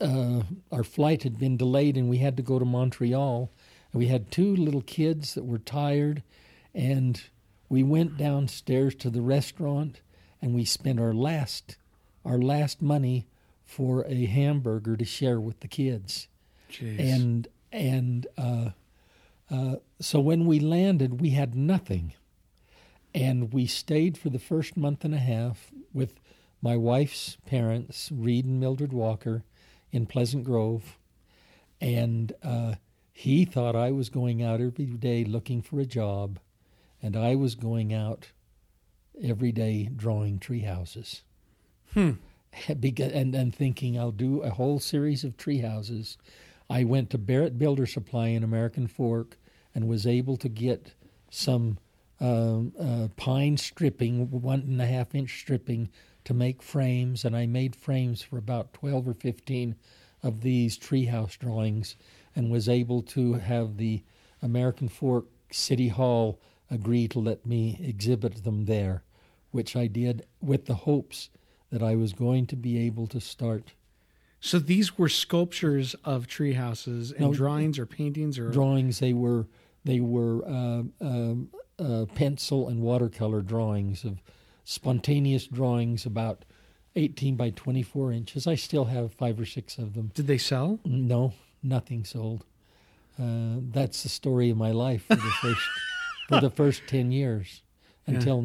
[0.00, 3.50] uh, our flight had been delayed, and we had to go to Montreal.
[3.92, 6.22] And we had two little kids that were tired,
[6.74, 7.20] and
[7.68, 10.00] we went downstairs to the restaurant,
[10.40, 11.76] and we spent our last
[12.24, 13.26] our last money
[13.64, 16.28] for a hamburger to share with the kids
[16.70, 16.98] Jeez.
[16.98, 18.70] and and uh,
[19.50, 22.14] uh, so when we landed, we had nothing,
[23.14, 26.20] and we stayed for the first month and a half with
[26.60, 29.44] my wife's parents, Reed and Mildred Walker,
[29.90, 30.98] in Pleasant Grove,
[31.80, 32.74] and uh,
[33.12, 36.38] he thought I was going out every day looking for a job,
[37.02, 38.28] and I was going out
[39.22, 41.22] every day drawing tree houses.
[41.94, 42.12] Hmm.
[42.66, 46.16] And, and thinking I'll do a whole series of tree houses.
[46.70, 49.38] I went to Barrett Builder Supply in American Fork
[49.74, 50.94] and was able to get
[51.30, 51.78] some
[52.20, 55.88] um, uh, pine stripping, one and a half inch stripping,
[56.24, 57.24] to make frames.
[57.24, 59.76] And I made frames for about 12 or 15
[60.22, 61.96] of these treehouse drawings
[62.34, 64.02] and was able to have the
[64.42, 66.38] American Fork City Hall
[66.70, 69.02] agree to let me exhibit them there,
[69.52, 71.30] which I did with the hopes
[71.70, 73.72] that I was going to be able to start
[74.40, 79.00] So these were sculptures of tree houses and No, drawings or paintings or drawings.
[79.00, 79.46] They were
[79.84, 84.20] they were uh, um uh, pencil and watercolor drawings of
[84.64, 86.44] spontaneous drawings about
[86.96, 88.46] 18 by 24 inches.
[88.46, 90.10] I still have five or six of them.
[90.14, 90.80] did they sell?
[90.84, 92.44] No, nothing sold.
[93.20, 95.62] Uh, that's the story of my life for the first
[96.28, 97.62] for the first 10 years
[98.06, 98.42] until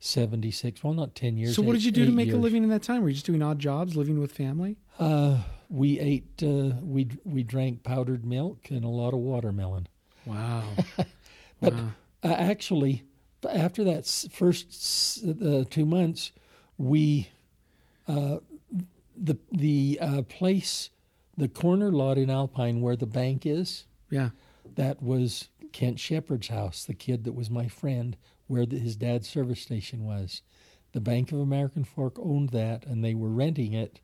[0.00, 0.84] 1976.
[0.84, 1.56] Well, not 10 years.
[1.56, 3.02] So what eight- did you do to make a living in that time?
[3.02, 4.76] Were you just doing odd jobs, living with family?
[4.98, 6.42] Uh, we ate.
[6.42, 9.88] Uh, we we drank powdered milk and a lot of watermelon.
[10.24, 10.64] Wow.
[11.58, 11.88] But Wow.
[12.22, 13.02] uh, actually,
[13.50, 16.32] after that first uh, two months,
[16.76, 17.30] we
[18.06, 18.38] uh,
[19.16, 20.90] the the uh, place,
[21.38, 24.30] the corner lot in Alpine where the bank is, Yeah.
[24.74, 29.28] that was Kent Shepard's house, the kid that was my friend, where the, his dad's
[29.28, 30.42] service station was.
[30.92, 34.00] The Bank of American Fork owned that, and they were renting it.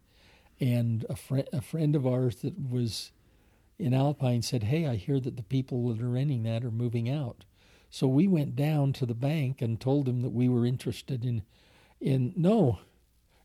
[0.60, 3.12] And a, fri a friend of ours that was
[3.78, 7.08] in Alpine said, Hey, I hear that the people that are renting that are moving
[7.08, 7.44] out.
[7.90, 11.42] So we went down to the bank and told them that we were interested in,
[12.00, 12.80] in no,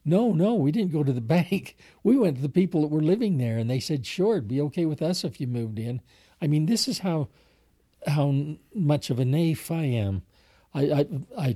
[0.08, 1.76] no, no, we didn't go to the bank.
[2.02, 4.62] We went to the people that were living there, and they said, "Sure, it'd be
[4.62, 6.02] okay with us if you moved in."
[6.42, 7.28] I mean, this is how
[8.08, 10.22] how much of a naif I am.
[10.80, 11.06] I I
[11.48, 11.56] I,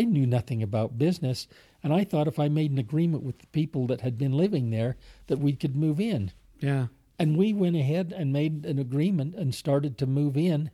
[0.00, 1.48] I knew nothing about business,
[1.82, 4.70] and I thought if I made an agreement with the people that had been living
[4.70, 4.96] there,
[5.26, 6.32] that we could move in.
[6.60, 6.86] Yeah.
[7.18, 10.70] And we went ahead and made an agreement and started to move in.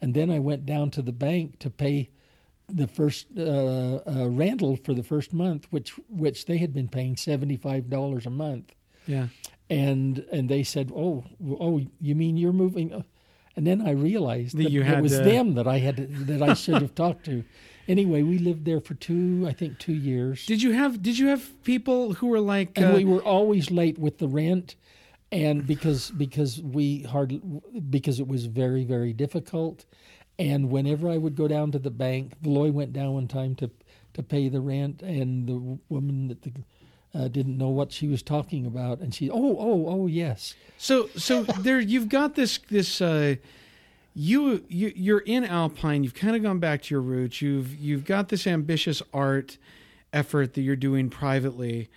[0.00, 2.08] And then I went down to the bank to pay
[2.68, 7.16] the first uh, uh, rental for the first month, which which they had been paying
[7.16, 8.72] seventy five dollars a month,
[9.06, 9.26] Yeah.
[9.68, 11.24] and and they said, "Oh,
[11.60, 13.04] oh, you mean you're moving?"
[13.56, 16.42] And then I realized That that, it was to- them that I had to, that
[16.42, 17.44] I should have talked to.
[17.88, 21.26] Anyway, we lived there for two, I think, two years, Did you have Did you
[21.28, 22.70] have people who were like?
[22.76, 24.76] and uh, we were always late with the rent,
[25.32, 27.40] and because because we hard
[27.90, 29.86] because it was very very difficult,
[30.38, 33.70] and whenever I would go down to the bank, Loy went down one time to
[34.14, 36.52] to pay the rent, and the woman that the
[37.14, 41.08] uh, didn't know what she was talking about, and she, oh, oh, oh, yes, So
[41.16, 43.36] so there you've got this this uh
[44.14, 47.42] you you you're in Alpine, you've kind of gone back to your roots.
[47.42, 49.58] You've you've got this ambitious art
[50.12, 51.88] effort that you're doing privately.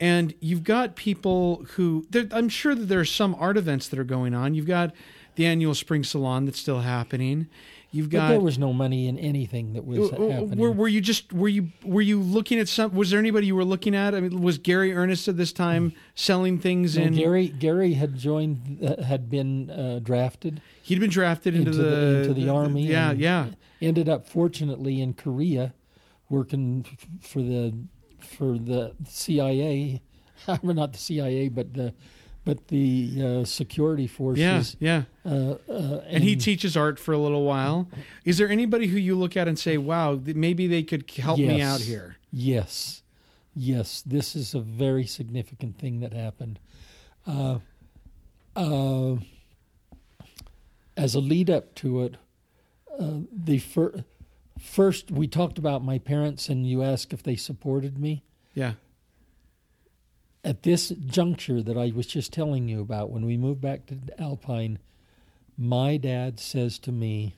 [0.00, 4.04] And you've got people who I'm sure that there are some art events that are
[4.04, 4.54] going on.
[4.54, 4.94] You've got
[5.38, 7.46] the annual spring salon that's still happening.
[7.90, 8.24] You've got.
[8.26, 10.58] but there was no money in anything that was happening.
[10.58, 12.94] Were, were you just were you were you looking at some?
[12.94, 14.14] Was there anybody you were looking at?
[14.14, 17.14] I mean, was Gary Ernest at this time selling things No, in?
[17.14, 22.16] Gary Gary had joined, uh, had been uh, drafted, He'd been drafted into, Into the-
[22.28, 23.46] into the army Yeah, yeah.
[23.80, 25.72] ended up fortunately in Korea,
[26.28, 27.72] working f- for the
[28.20, 30.02] for the CIA,
[30.46, 31.94] well, not the CIA, but the
[32.48, 34.74] but the uh, security forces.
[34.80, 35.30] Yeah, yeah.
[35.30, 37.88] Uh, uh, And he teaches art for a little while.
[38.24, 41.60] Is there anybody who you look at and say, "Wow, maybe they could help me
[41.60, 42.16] out here"?
[42.32, 43.02] Yes,
[43.54, 46.58] yes, this is a very significant thing that happened.
[47.26, 47.58] Uh,
[48.56, 49.16] uh,
[50.96, 52.14] as a lead up to it,
[52.98, 54.04] uh, the fir-
[54.58, 58.22] first we talked about my parents, and you asked if they supported me.
[58.54, 58.72] Yeah,
[60.48, 63.98] At this juncture that I was just telling you about, when we moved back to
[64.18, 64.78] Alpine,
[65.58, 67.36] my dad says to me,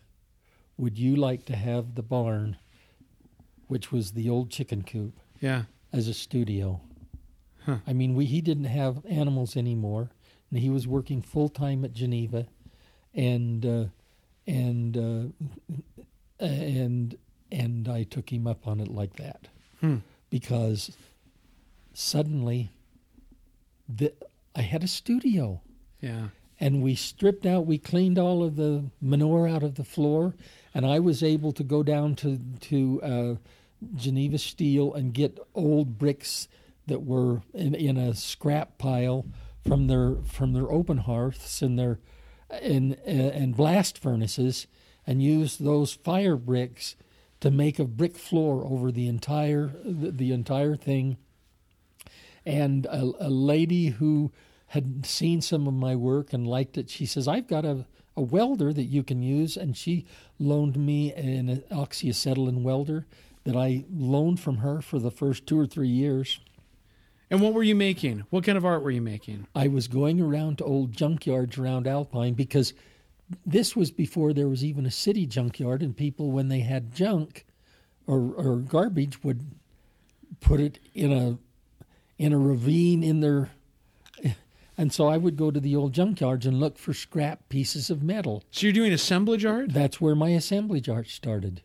[0.76, 2.56] Would you like to have the barn,
[3.66, 5.18] which was the old chicken coop?
[5.40, 5.62] yeah.
[5.92, 6.80] as a studio.
[7.66, 7.78] Huh.
[7.84, 10.10] I mean, we he didn't have animals anymore,
[10.48, 12.46] and he was working full time at Geneva,
[13.12, 13.84] and uh,
[14.46, 15.48] and uh,
[16.38, 17.16] and
[17.50, 19.48] and I took him up on it like that
[19.80, 19.96] Hmm.
[20.30, 20.96] because
[21.92, 22.70] suddenly
[23.96, 24.12] the,
[24.54, 25.60] I had a studio.
[26.00, 26.28] Yeah.
[26.58, 30.34] and we stripped out we cleaned all of the manure out of the floor.
[30.72, 33.34] And i was able to go down to to uh,
[33.94, 36.48] geneva steel and get old bricks
[36.86, 39.26] that were in, in a scrap pile
[39.66, 41.98] from their from their open hearths and their
[42.50, 44.66] and and blast furnaces
[45.06, 46.96] and use those fire bricks
[47.40, 51.16] to make a brick floor over the entire the, the entire thing
[52.46, 54.30] and a, a lady who
[54.68, 57.84] had seen some of my work and liked it she says i've got a,
[58.16, 60.04] a welder that you can use and she
[60.38, 63.06] loaned me an oxyacetylene welder
[63.44, 66.40] that i loaned from her for the first two or three years
[67.32, 68.24] And what were you making?
[68.30, 69.46] What kind of art were you making?
[69.54, 72.74] i was going around to old junkyards around alpine because
[73.46, 77.44] this was before there was even a city junkyard and people when they had junk
[78.06, 79.42] or, or garbage would
[80.40, 81.38] put it in a
[82.20, 83.50] in a ravine in their
[84.78, 88.02] and so I would go to the old junkyards and look for scrap pieces of
[88.02, 88.44] metal.
[88.50, 89.72] So you're doing assemblage art?
[89.72, 91.62] That's where my assemblage art started.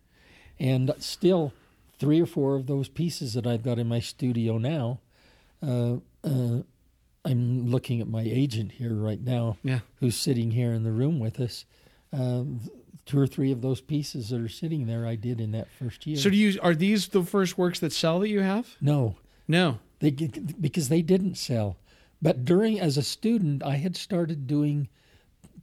[0.57, 1.51] And still,
[1.99, 4.99] three or four of those pieces that I've got in my studio now,
[5.61, 6.61] uh, uh,
[7.25, 9.79] I'm looking at my agent here right now, Yeah.
[9.99, 11.65] who's sitting here in the room with us.
[12.13, 12.43] Uh,
[13.05, 16.07] two or three of those pieces that are sitting there, I did in that first
[16.07, 16.15] year.
[16.17, 18.75] So do you are these the first works that sell that you have?
[18.79, 19.15] no,
[19.47, 19.79] No.
[20.11, 20.27] They
[20.59, 21.77] because they didn't sell.
[22.21, 24.87] But during as a student, I had started doing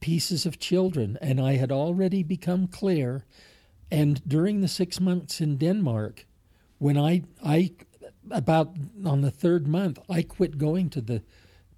[0.01, 3.25] pieces of children, and I had already become clear.
[3.91, 6.27] And during the six months in Denmark,
[6.79, 7.73] when I I
[8.31, 11.23] about on the third month, I quit going to the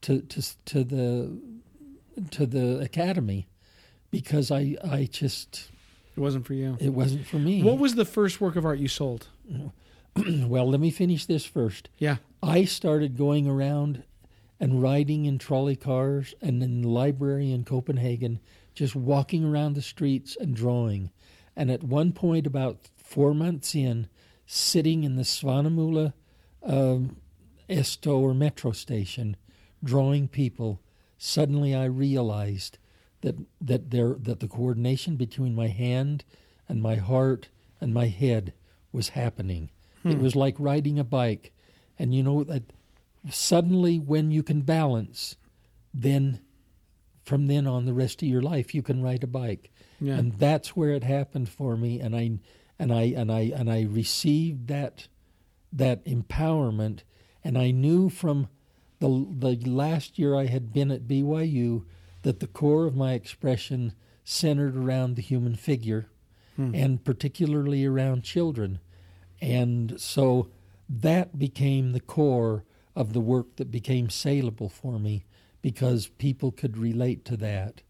[0.03, 1.39] to to to the
[2.31, 3.49] to the academy
[4.11, 5.71] because I I just
[6.17, 6.77] It wasn't for you.
[6.81, 7.63] it wasn't for me.
[7.63, 9.29] What was the first work of art you sold?
[10.47, 11.89] well, let me finish this first.
[11.99, 12.17] Yeah.
[12.45, 14.05] I started going around
[14.61, 18.39] and riding in trolley cars and in the library in Copenhagen,
[18.75, 21.11] just walking around the streets and drawing.
[21.57, 24.09] And at one point, about four months in,
[24.47, 26.13] sitting in the Svanemøllen
[26.63, 27.17] um,
[27.67, 29.39] Esto or metro station,
[29.83, 30.83] drawing people,
[31.17, 32.77] suddenly I realized
[33.23, 36.25] that that there that the coordination between my hand
[36.69, 37.49] and my heart
[37.81, 38.53] and my head
[38.93, 39.71] was happening.
[40.05, 41.55] It was like riding a bike,
[41.99, 42.65] and you know that
[43.31, 45.37] suddenly when you can balance,
[45.93, 46.41] then
[47.25, 49.71] from then on the rest of your life you can ride a bike,
[50.01, 50.15] Yeah.
[50.17, 52.01] and that's where it happened for me.
[52.01, 52.39] And I
[52.79, 55.09] and I and I and I received that
[55.73, 57.01] that empowerment,
[57.43, 58.49] and I knew from
[59.01, 61.85] the the last year I had been at BYU
[62.23, 63.93] that the core of my expression
[64.25, 66.07] centered around the human figure,
[66.57, 66.75] hmm.
[66.75, 68.81] and particularly around children,
[69.41, 70.49] and so
[70.89, 72.65] that became the core
[72.97, 75.25] of the work that became saleable for me
[75.63, 77.83] because people could relate to that.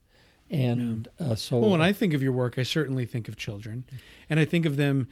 [0.51, 1.29] And yeah.
[1.29, 3.85] uh, so, well, when I think of your work, I certainly think of children,
[4.31, 5.09] and I think of them.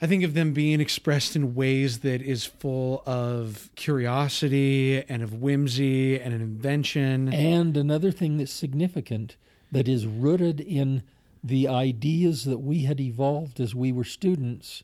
[0.00, 5.34] I think of them being expressed in ways that is full of curiosity and of
[5.34, 7.32] whimsy and an invention.
[7.32, 9.36] And another thing that's significant
[9.70, 11.04] that is rooted in
[11.44, 14.82] the ideas that we had evolved as we were students,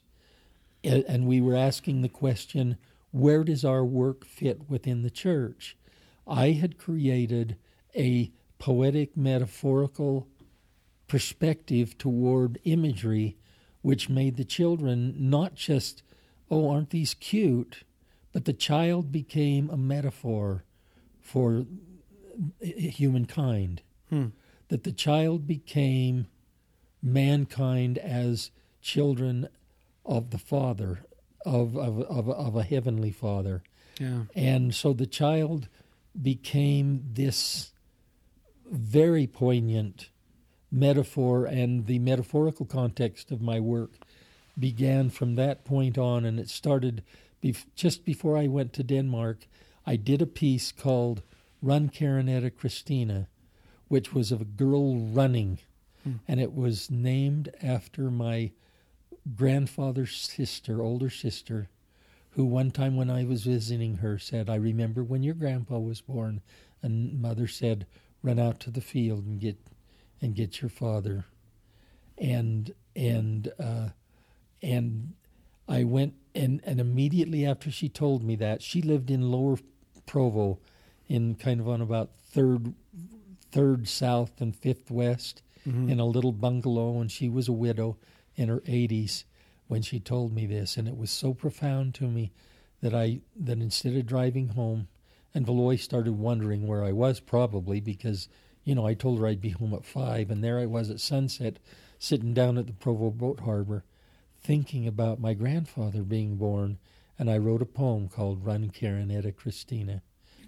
[0.85, 2.79] and we were asking the question,
[3.11, 5.77] where does our work fit within the church?
[6.27, 7.57] I had created
[7.97, 10.29] a poetic, metaphorical
[11.07, 13.37] perspective toward imagery,
[13.83, 16.03] which made the children not just,
[16.51, 17.85] oh, aren't these cute,
[18.33, 20.65] but the child became a metaphor
[21.21, 21.67] for
[22.61, 23.83] humankind.
[24.11, 24.27] Hmm.
[24.69, 26.27] That the child became
[27.03, 28.51] mankind as
[28.83, 29.49] children
[30.09, 31.05] of the Father,
[31.45, 33.63] of, of, of, of a heavenly Father.
[34.01, 34.23] Yeah.
[34.35, 35.69] And so the child
[36.21, 37.73] became this
[38.71, 40.09] very poignant
[40.71, 43.93] metaphor, and the metaphorical context of my work
[44.59, 47.03] began from that point on, and it started
[47.43, 49.47] bef- just before I went to Denmark.
[49.87, 51.23] I did a piece called
[51.63, 53.29] Run Karenetta Christina,
[53.89, 55.59] which was of a girl running,
[56.05, 56.15] hmm.
[56.27, 58.53] and it was named after my
[59.35, 61.69] grandfather's sister, older sister,
[62.31, 66.01] who one time when I was visiting her said, I remember when your grandpa was
[66.01, 66.41] born.
[66.83, 67.87] And mother said,
[68.23, 69.57] run out to the field and get
[70.21, 71.27] and get your father.
[72.17, 73.89] And and uh,
[74.63, 75.15] and
[75.69, 79.59] I went and, and immediately after she told me that she lived in Lower
[80.07, 80.59] Provo,
[81.09, 82.75] in kind of on about third
[83.51, 85.89] third south and fifth west, mm-hmm.
[85.89, 87.97] in a little bungalow, and she was a widow
[88.39, 89.25] in her eighties
[89.67, 92.31] when she told me this, and it was so profound to me
[92.81, 94.89] that I that instead of driving home,
[95.35, 98.29] and Valoy started wondering where I was, probably because
[98.65, 101.01] you know I told her I'd be home at five, and there I was at
[101.01, 101.59] sunset,
[101.99, 103.85] sitting down at the Provo Boat Harbor,
[104.41, 106.79] thinking about my grandfather being born,
[107.19, 110.03] and I wrote a poem called "Run, Karen Etta Christina,"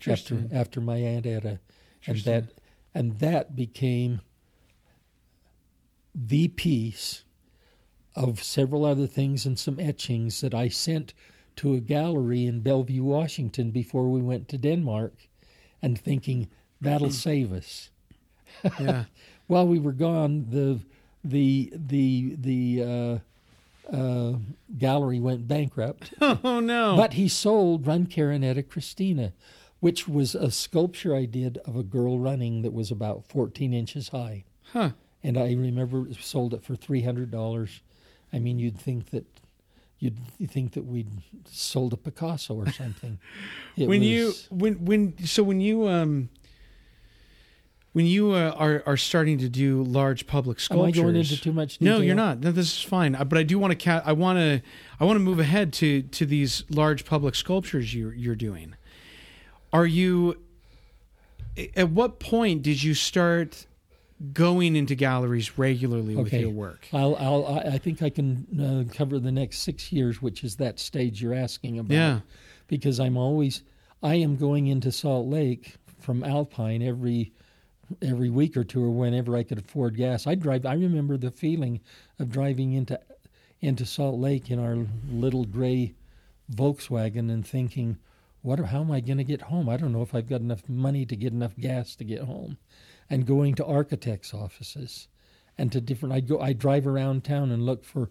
[0.06, 1.58] after after my aunt Etta,
[2.06, 2.52] and that
[2.94, 4.20] and that became
[6.14, 7.24] the piece
[8.14, 11.14] of several other things and some etchings that I sent
[11.56, 15.14] to a gallery in Bellevue, Washington before we went to Denmark
[15.82, 16.48] and thinking
[16.80, 17.12] that'll mm.
[17.12, 17.90] save us.
[18.78, 19.04] Yeah.
[19.46, 20.80] While we were gone, the
[21.24, 23.20] the the the
[23.92, 24.38] uh, uh,
[24.78, 26.14] gallery went bankrupt.
[26.22, 26.96] Oh no!
[26.96, 29.32] But he sold Run Karenetta Christina,
[29.80, 34.10] which was a sculpture I did of a girl running that was about 14 inches
[34.10, 34.44] high.
[34.72, 34.90] Huh.
[35.22, 37.80] And I remember sold it for three hundred dollars
[38.32, 39.26] I mean, you'd think that
[39.98, 40.16] you'd
[40.48, 41.10] think that we'd
[41.46, 43.18] sold a Picasso or something.
[43.76, 46.30] when was, you when when so when you um
[47.92, 51.40] when you uh, are are starting to do large public sculptures, am I going into
[51.40, 51.78] too much?
[51.78, 51.98] Detail?
[51.98, 52.40] No, you're not.
[52.40, 53.12] No, this is fine.
[53.12, 54.62] But I do want to ca- I want to
[54.98, 58.76] I want to move ahead to to these large public sculptures you're you're doing.
[59.72, 60.38] Are you?
[61.76, 63.66] At what point did you start
[64.32, 66.22] going into galleries regularly okay.
[66.22, 66.86] with your work?
[66.92, 70.78] I'll, I'll, i think I can uh, cover the next six years, which is that
[70.78, 71.94] stage you're asking about.
[71.94, 72.20] Yeah.
[72.68, 73.62] Because I'm always,
[74.02, 77.32] I am going into Salt Lake from Alpine every
[78.02, 80.26] every week or two, or whenever I could afford gas.
[80.26, 80.64] I drive.
[80.64, 81.80] I remember the feeling
[82.18, 83.00] of driving into
[83.60, 85.94] into Salt Lake in our little gray
[86.52, 87.98] Volkswagen and thinking,
[88.42, 88.60] "What?
[88.60, 89.68] How am I going to get home?
[89.68, 92.58] I don't know if I've got enough money to get enough gas to get home."
[93.10, 95.08] And going to architects' offices
[95.58, 96.14] and to different.
[96.14, 96.40] I'd go.
[96.40, 98.08] I'd drive around town and look for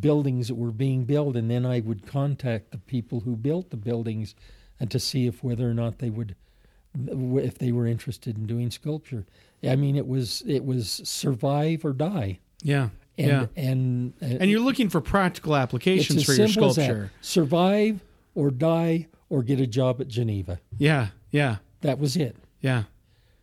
[0.00, 3.76] buildings that were being built, and then I would contact the people who built the
[3.76, 4.34] buildings,
[4.80, 6.36] and to see if whether or not they would,
[6.96, 9.26] if they were interested in doing sculpture.
[9.62, 12.38] I mean, it was it was survive or die.
[12.62, 12.90] Yeah.
[13.18, 13.46] And, yeah.
[13.56, 17.10] and uh, and you're looking for practical applications for your sculpture.
[17.20, 18.00] Survive
[18.36, 20.60] or die or get a job at Geneva.
[20.78, 21.56] Yeah, yeah.
[21.80, 22.36] That was it.
[22.60, 22.84] Yeah.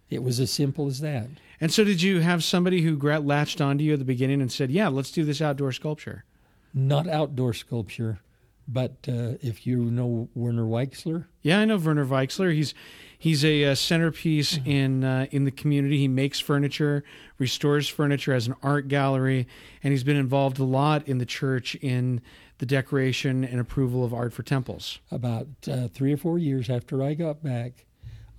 [0.10, 1.28] It was as simple as that.
[1.60, 4.72] And so, did you have somebody who latched onto you at the beginning and said,
[4.72, 6.26] "Yeah, let's do this outdoor sculpture"?
[6.74, 8.20] Not outdoor sculpture,
[8.68, 12.54] but uh, if you know Werner Weixler, Yeah, I know Werner Weixler.
[12.54, 12.74] He's
[13.18, 15.98] he's a, uh centerpiece in uh, in the community.
[15.98, 17.04] He makes furniture,
[17.38, 19.48] restores furniture as an art gallery,
[19.82, 22.22] and he's been involved a lot in the church in
[22.58, 25.00] the decoration and approval of art for temples.
[25.12, 27.85] about uh, three or four years after I got back,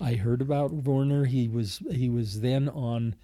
[0.01, 1.24] I heard about Werner.
[1.24, 3.16] He was he was then on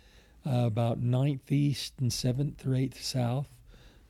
[0.46, 3.48] uh, about 9th East and 7th or 8th South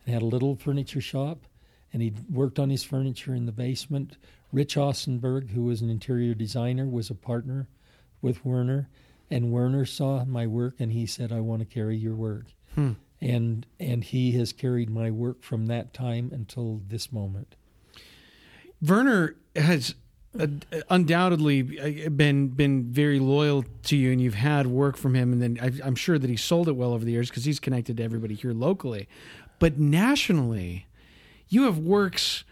[0.04, 1.46] and had a little furniture shop.
[1.92, 4.16] And he worked on his furniture in the basement.
[4.50, 7.68] Rich Ossenberg, who was an interior designer, was a partner
[8.22, 8.88] with Werner.
[9.30, 12.46] And Werner saw my work and he said, I want to carry your work.
[12.74, 12.92] Hmm.
[13.20, 17.56] And, and he has carried my work from that time until this moment.
[18.80, 19.94] Werner has
[20.38, 20.46] uh,
[20.90, 25.32] undoubtedly uh, been been very loyal to you, and you've had work from him.
[25.32, 27.60] And then I, I'm sure that he sold it well over the years because he's
[27.60, 29.08] connected to everybody here locally,
[29.58, 30.86] but nationally,
[31.48, 32.44] you have works.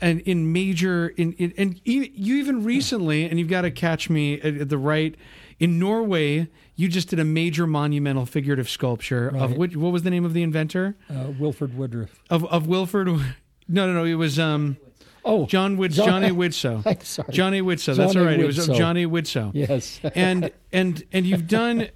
[0.00, 4.40] And in major, in, in and you even recently, and you've got to catch me
[4.40, 5.14] at, at the right.
[5.60, 9.76] In Norway, you just did a major monumental figurative sculpture of which.
[9.76, 12.20] What was the name of the inventor Uh, Wilford Woodruff.
[12.30, 13.06] of of Wilford?
[13.06, 14.02] No, no, no.
[14.04, 14.76] It was um,
[15.24, 16.26] Oh, John Wid- John- Johnny.
[16.86, 17.32] I'm sorry.
[17.32, 17.96] Johnny Widtsoe.
[17.96, 18.40] That's Johnny all right.
[18.40, 18.76] It was uh, Widtsoe.
[18.76, 19.50] Johnny Widtsoe.
[19.54, 20.00] Yes.
[20.14, 21.88] and and and you've done,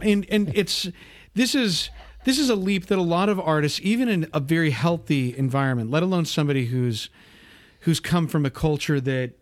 [0.00, 0.88] and and it's
[1.34, 1.90] this is
[2.24, 5.90] this is a leap that a lot of artists, even in a very healthy environment,
[5.90, 7.10] let alone somebody who's
[7.80, 9.32] who's come from a culture that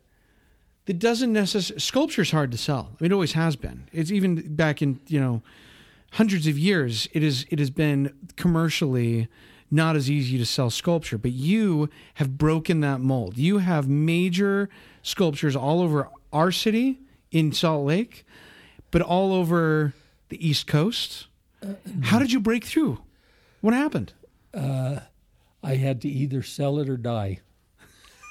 [0.86, 2.90] that doesn't necessarily sculpture's hard to sell.
[2.93, 3.89] I mean, it always has been.
[3.93, 5.43] It's even back in you know
[6.12, 7.09] hundreds of years.
[7.12, 9.28] It is it has been commercially
[9.73, 13.36] not as easy to sell sculpture, but you have broken that mold.
[13.39, 14.69] You have major
[15.03, 17.01] sculptures all over our city
[17.31, 18.24] in Salt Lake,
[18.90, 19.94] but all over
[20.28, 21.27] the East Coast.
[22.03, 23.01] How did you break through?
[23.62, 24.12] What happened?
[24.53, 25.01] Uh,
[25.62, 27.39] I had to either sell it or die.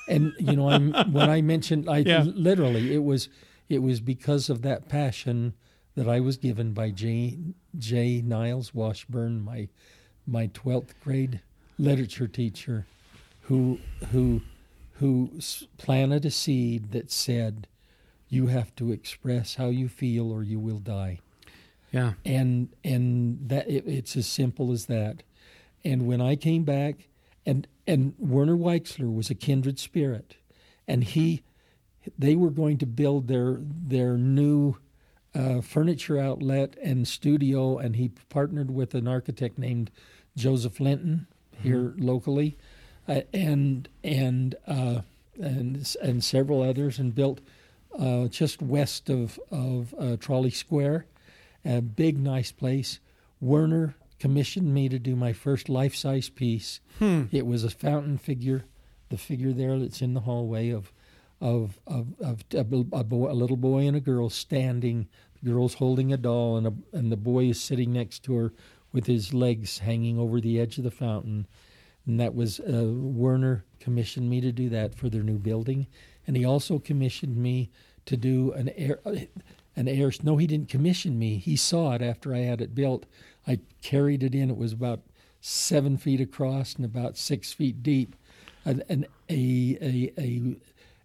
[0.08, 2.24] And you know, I'm when I mentioned I Yeah.
[2.26, 3.30] literally it was
[3.70, 5.54] it was because of that passion
[5.96, 7.38] that I was given by J.
[7.78, 8.22] J.
[8.22, 9.70] Niles Washburn, my
[10.28, 11.42] my twelfth grade
[11.78, 12.86] literature teacher,
[13.44, 13.80] who
[14.12, 14.42] who
[14.94, 15.32] who
[15.78, 17.68] planted a seed that said,
[18.30, 21.20] "You have to express how you feel, or you will die."
[21.92, 22.14] Yeah.
[22.26, 25.24] and and that it, it's as simple as that.
[25.84, 27.10] And when I came back,
[27.46, 30.38] and and Werner Weixler was a kindred spirit,
[30.88, 31.44] and he,
[32.18, 34.78] they were going to build their their new
[35.34, 39.92] uh, furniture outlet and studio, and he partnered with an architect named
[40.36, 41.28] Joseph Linton
[41.62, 42.58] here locally,
[43.08, 45.02] uh, and and uh,
[45.40, 47.40] and and several others, and built
[47.98, 51.06] uh, just west of of uh, Trolley Square,
[51.64, 53.00] a big nice place.
[53.40, 56.80] Werner commissioned me to do my first life size piece.
[57.32, 58.66] It was a fountain figure,
[59.10, 60.92] the figure there that's in the hallway of
[61.42, 65.08] of of, of a, a, boy, a little boy and a girl standing.
[65.42, 68.54] The girl's holding a doll, and a, and the boy is sitting next to her
[68.94, 71.48] with his legs hanging over the edge of the fountain.
[72.06, 75.88] And that was uh, Werner commissioned me to do that for their new building,
[76.28, 77.72] and he also commissioned me
[78.06, 79.00] to do an air
[79.76, 80.12] an air.
[80.24, 81.38] No, he didn't commission me.
[81.38, 83.06] He saw it after I had it built.
[83.48, 84.50] I carried it in.
[84.50, 85.02] It was about
[85.40, 88.16] seven feet across and about six feet deep.
[88.64, 90.56] An, an a, a a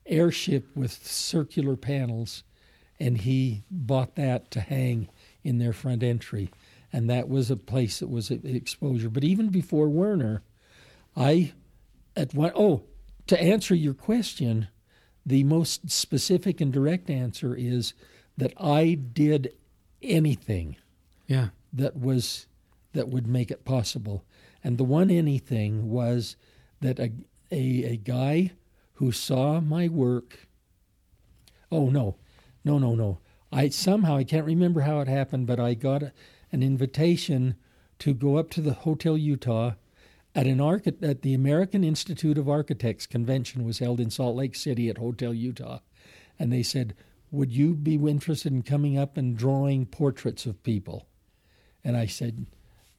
[0.06, 2.42] airship with circular panels,
[2.98, 5.08] and he bought that to hang
[5.44, 6.50] in their front entry,
[6.92, 9.10] and that was a place that was exposure.
[9.10, 10.42] But even before Werner,
[11.16, 11.52] I
[12.16, 12.84] at one oh
[13.26, 14.68] to answer your question,
[15.24, 17.92] the most specific and direct answer is
[18.38, 19.52] that I did
[20.02, 20.76] anything
[21.26, 21.48] Yeah.
[21.72, 22.46] that was
[22.92, 24.24] that would make it possible.
[24.64, 26.36] And the one anything was
[26.80, 27.12] that a
[27.50, 28.52] a, a guy
[28.97, 30.48] who saw my work.
[31.70, 32.16] Oh no.
[32.64, 33.18] No no no.
[33.52, 36.12] I somehow I can't remember how it happened but I got a,
[36.52, 37.56] an invitation
[38.01, 39.73] to go up to the Hotel Utah
[40.35, 44.55] at an archi- at the American Institute of Architects convention was held in Salt Lake
[44.55, 45.78] City at Hotel Utah.
[46.39, 46.94] And they said
[47.31, 51.06] would you be interested in coming up and drawing portraits of people?
[51.85, 52.47] And I said,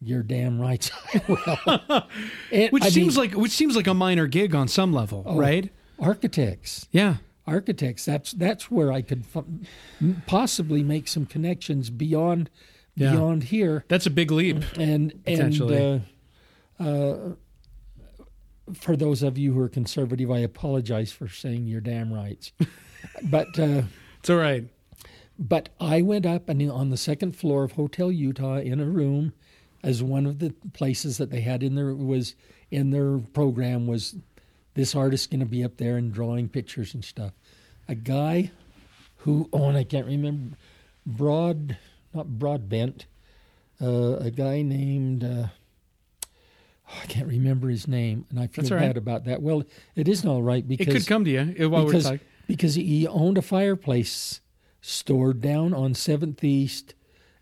[0.02, 4.28] "You're damn right I will." Which I seems mean, like which seems like a minor
[4.28, 5.72] gig on some level, oh, right?
[6.00, 6.88] Architects.
[6.92, 7.18] Yeah.
[7.46, 8.06] Architects.
[8.06, 9.24] That's that's where I could
[10.26, 12.50] possibly make some connections beyond
[12.96, 13.12] Yeah.
[13.14, 13.86] beyond here.
[13.88, 14.64] That's a big leap.
[14.78, 16.00] And and uh,
[16.84, 17.30] uh,
[18.74, 22.52] for those of you who are conservative, I apologize for saying you're damn rights,
[23.24, 23.58] but.
[23.58, 23.84] Uh,
[24.20, 24.66] It's all right.
[25.40, 29.34] But I went up and on the second floor of Hotel Utah in a room,
[29.84, 32.36] as one of the places that they had in their was
[32.72, 34.16] in their program was
[34.78, 37.34] this artist's going to be up there and drawing pictures and stuff.
[37.90, 38.52] A guy
[39.18, 40.56] who, oh, and I can't remember,
[41.06, 41.78] Broad,
[42.14, 43.08] not Broadbent,
[43.82, 45.48] uh, a guy named, uh,
[46.90, 48.98] oh, I can't remember his name, and I feel That's bad right.
[48.98, 49.42] about that.
[49.42, 49.64] Well,
[49.96, 52.28] it isn't all right because It could come to you uh, while because, we're talking.
[52.46, 54.42] because he owned a fireplace
[54.82, 56.94] store down on 7th East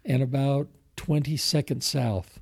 [0.05, 2.39] and about 22nd South.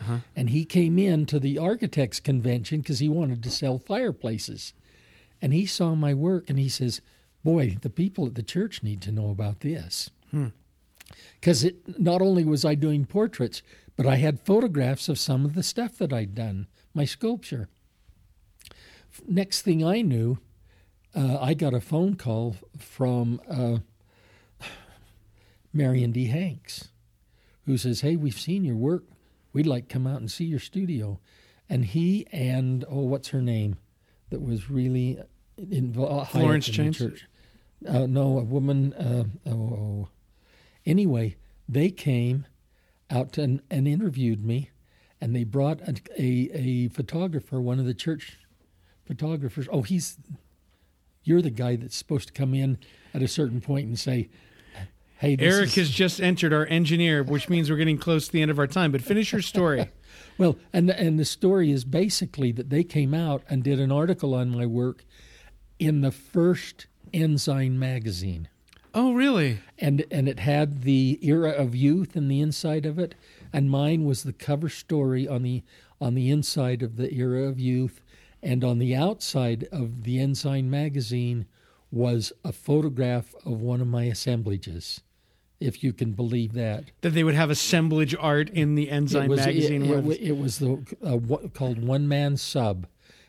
[0.00, 0.18] Uh-huh.
[0.34, 4.72] And he came in to the architects convention because he wanted to sell fireplaces.
[5.40, 7.00] And he saw my work and he says,
[7.42, 10.10] Boy, the people at the church need to know about this.
[11.40, 13.62] Because it not only was I doing portraits,
[13.96, 17.68] but I had photographs of some of the stuff that I'd done, my sculpture.
[19.28, 20.38] Next thing I knew,
[21.14, 23.78] uh, I got a phone call from uh,
[25.72, 26.26] Marion D.
[26.26, 26.88] Hanks,
[27.66, 29.04] who says, "Hey, we've seen your work.
[29.54, 31.18] We'd like to come out and see your studio."
[31.66, 33.78] And he and oh, what's her name,
[34.28, 35.18] that was really
[35.56, 36.30] involved.
[36.30, 36.98] Florence James?
[36.98, 37.26] Church.
[37.88, 38.92] Uh, no, a woman.
[38.92, 40.08] Uh, oh, oh.
[40.84, 41.36] Anyway,
[41.66, 42.46] they came
[43.08, 44.70] out to, and, and interviewed me,
[45.20, 48.38] and they brought a, a, a photographer, one of the church
[49.06, 49.68] photographers.
[49.72, 50.18] Oh, he's
[51.22, 52.78] you're the guy that's supposed to come in
[53.14, 54.28] at a certain point and say,
[55.24, 58.42] "Hey, Eric is, has just entered our engineer, which means we're getting close to the
[58.42, 58.92] end of our time.
[58.92, 59.88] But finish your story.
[60.36, 64.34] Well, and and the story is basically that they came out and did an article
[64.34, 65.04] on my work
[65.78, 68.48] in the first Ensign magazine,
[68.94, 69.60] oh, really?
[69.78, 73.14] and and it had the era of youth in the inside of it,
[73.52, 75.62] and mine was the cover story on the
[76.00, 78.00] on the inside of the era of youth,
[78.42, 81.46] and on the outside of the Ensign magazine
[81.92, 85.00] was a photograph of one of my assemblages,
[85.64, 86.84] if you can believe that.
[87.00, 89.84] That they would have assemblage art in the Ensign it was, magazine.
[89.84, 92.86] It, it, it was the uh, what, called one man sub,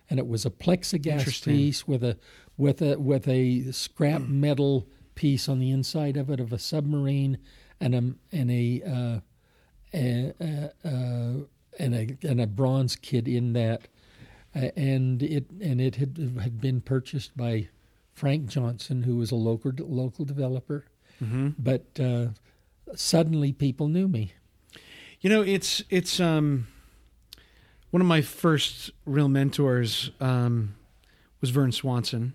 [0.09, 2.17] and it was a plexiglass piece with a
[2.57, 7.37] with a with a scrap metal piece on the inside of it of a submarine
[7.79, 9.19] and a and a uh,
[9.93, 11.45] a, a, uh,
[11.79, 13.87] and a and a bronze kid in that,
[14.55, 17.69] uh, and it and it had had been purchased by
[18.13, 20.85] Frank Johnson, who was a local local developer,
[21.23, 21.49] Mm-hmm.
[21.57, 22.27] but uh,
[22.95, 24.33] suddenly people knew me.
[25.21, 26.67] You know, it's it's um
[27.95, 30.75] one of my first real mentors um,
[31.39, 32.33] was Vern Swanson,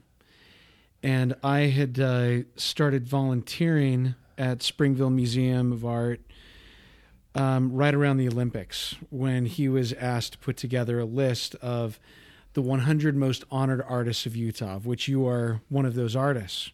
[1.02, 6.23] and I had uh, started volunteering at Springville Museum of Art
[7.35, 12.01] um, right around the Olympics when he was asked to put together a list of
[12.55, 16.70] the 100 most honored artists of Utah, of which you are one of those artists.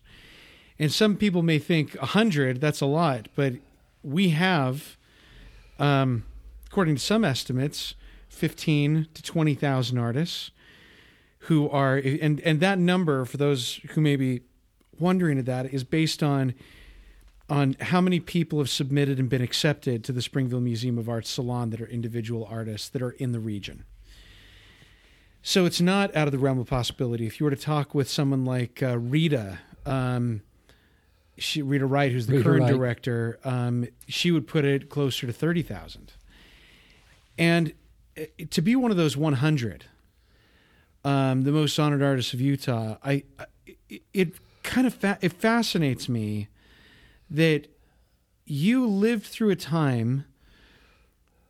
[0.78, 3.54] And some people may think 100, that's a lot, but
[4.02, 4.96] we have,
[5.78, 6.24] um,
[6.66, 7.94] according to some estimates,
[8.28, 10.50] 15 to 20,000 artists
[11.40, 14.42] who are, and, and that number, for those who may be
[14.98, 16.54] wondering at that, is based on
[17.48, 21.26] on how many people have submitted and been accepted to the Springville Museum of Art
[21.26, 23.84] Salon that are individual artists that are in the region.
[25.42, 27.24] So it's not out of the realm of possibility.
[27.24, 30.42] If you were to talk with someone like uh, Rita, um,
[31.38, 32.72] she, Rita Wright, who's the Rita current Wright.
[32.72, 36.12] director, um, she would put it closer to 30,000.
[37.38, 37.72] And
[38.18, 39.84] uh, to be one of those 100,
[41.04, 43.46] um, the most honored artists of Utah, I, I
[43.88, 44.32] it, it
[44.62, 46.48] kind of fa- it fascinates me
[47.30, 47.68] that
[48.44, 50.24] you lived through a time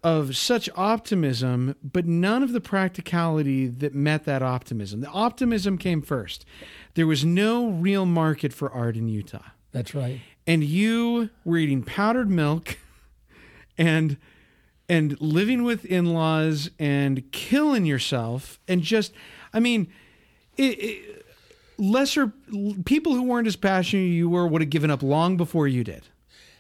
[0.02, 5.00] of such optimism, but none of the practicality that met that optimism.
[5.00, 6.44] The optimism came first.
[6.94, 9.42] There was no real market for art in Utah.
[9.76, 10.22] That's right.
[10.46, 12.78] And you were eating powdered milk
[13.78, 14.16] and
[14.88, 19.12] and living with in-laws and killing yourself and just
[19.52, 19.88] I mean
[20.56, 21.26] it, it,
[21.76, 22.32] lesser
[22.86, 25.84] people who weren't as passionate as you were would have given up long before you
[25.84, 26.04] did.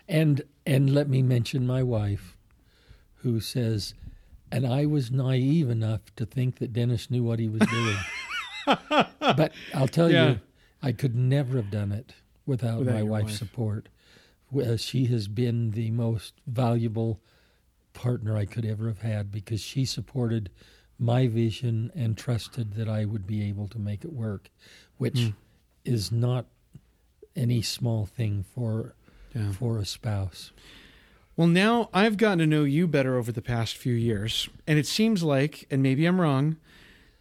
[0.06, 2.36] And and let me mention my wife,
[3.22, 3.94] who says,
[4.52, 7.96] and I was naive enough to think that Dennis knew what he was doing.
[9.20, 10.28] but I'll tell Yeah.
[10.32, 10.40] you,
[10.82, 12.12] I could never have done it
[12.46, 13.36] without, Without my wife's wife.
[13.38, 13.88] support.
[14.50, 17.20] Well, She has been the most valuable
[17.92, 20.50] partner I could ever have had because she supported
[20.98, 24.50] my vision and trusted that I would be able to make it work,
[24.98, 25.28] which Hmm.
[25.84, 26.46] is not
[27.34, 28.94] any small thing for
[29.34, 29.52] Yeah.
[29.52, 30.52] for a spouse.
[31.36, 34.86] Well, now I've gotten to know you better over the past few years, and it
[34.86, 36.56] seems like, and maybe I'm wrong,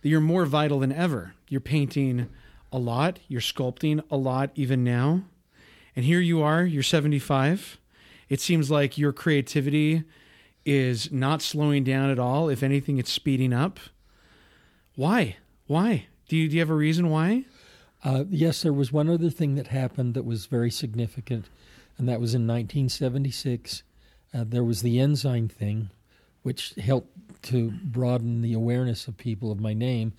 [0.01, 1.33] that you're more vital than ever.
[1.49, 2.29] You're painting
[2.71, 5.23] a lot, you're sculpting a lot even now.
[5.95, 7.79] And here you are, you're 75.
[8.27, 10.03] It seems like your creativity
[10.65, 12.49] is not slowing down at all.
[12.49, 13.79] If anything, it's speeding up.
[14.95, 15.37] Why?
[15.67, 16.07] Why?
[16.27, 17.45] Do you do you have a reason why?
[18.03, 21.49] Uh, yes, there was one other thing that happened that was very significant,
[21.97, 23.83] and that was in 1976.
[24.33, 25.89] Uh, there was the Ensign thing,
[26.43, 27.11] which helped
[27.43, 30.13] to broaden the awareness of people of my name.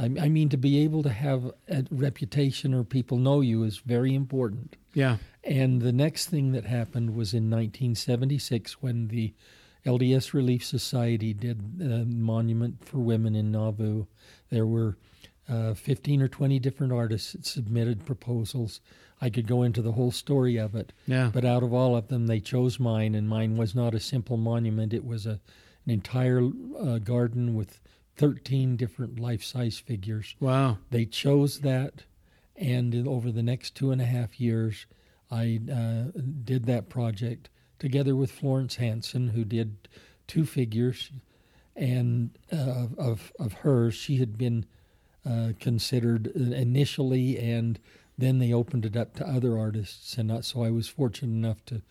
[0.00, 3.78] I, I mean, to be able to have a reputation or people know you is
[3.78, 4.76] very important.
[4.94, 5.18] Yeah.
[5.44, 9.34] And the next thing that happened was in 1976 when the
[9.84, 14.06] LDS Relief Society did a monument for women in Nauvoo.
[14.50, 14.96] There were
[15.48, 18.80] uh, 15 or 20 different artists that submitted proposals.
[19.20, 20.92] I could go into the whole story of it.
[21.06, 21.30] Yeah.
[21.32, 24.38] But out of all of them, they chose mine, and mine was not a simple
[24.38, 24.94] monument.
[24.94, 25.40] It was a
[25.86, 26.42] an entire
[26.78, 27.80] uh, garden with
[28.16, 30.34] 13 different life size figures.
[30.40, 30.78] Wow.
[30.90, 32.04] They chose that,
[32.56, 34.86] and over the next two and a half years,
[35.30, 39.88] I uh, did that project together with Florence Hansen, who did
[40.26, 41.10] two figures,
[41.76, 44.66] and uh, of of hers, she had been
[45.24, 47.78] uh, considered initially, and
[48.18, 51.64] then they opened it up to other artists, and not, so I was fortunate enough
[51.66, 51.82] to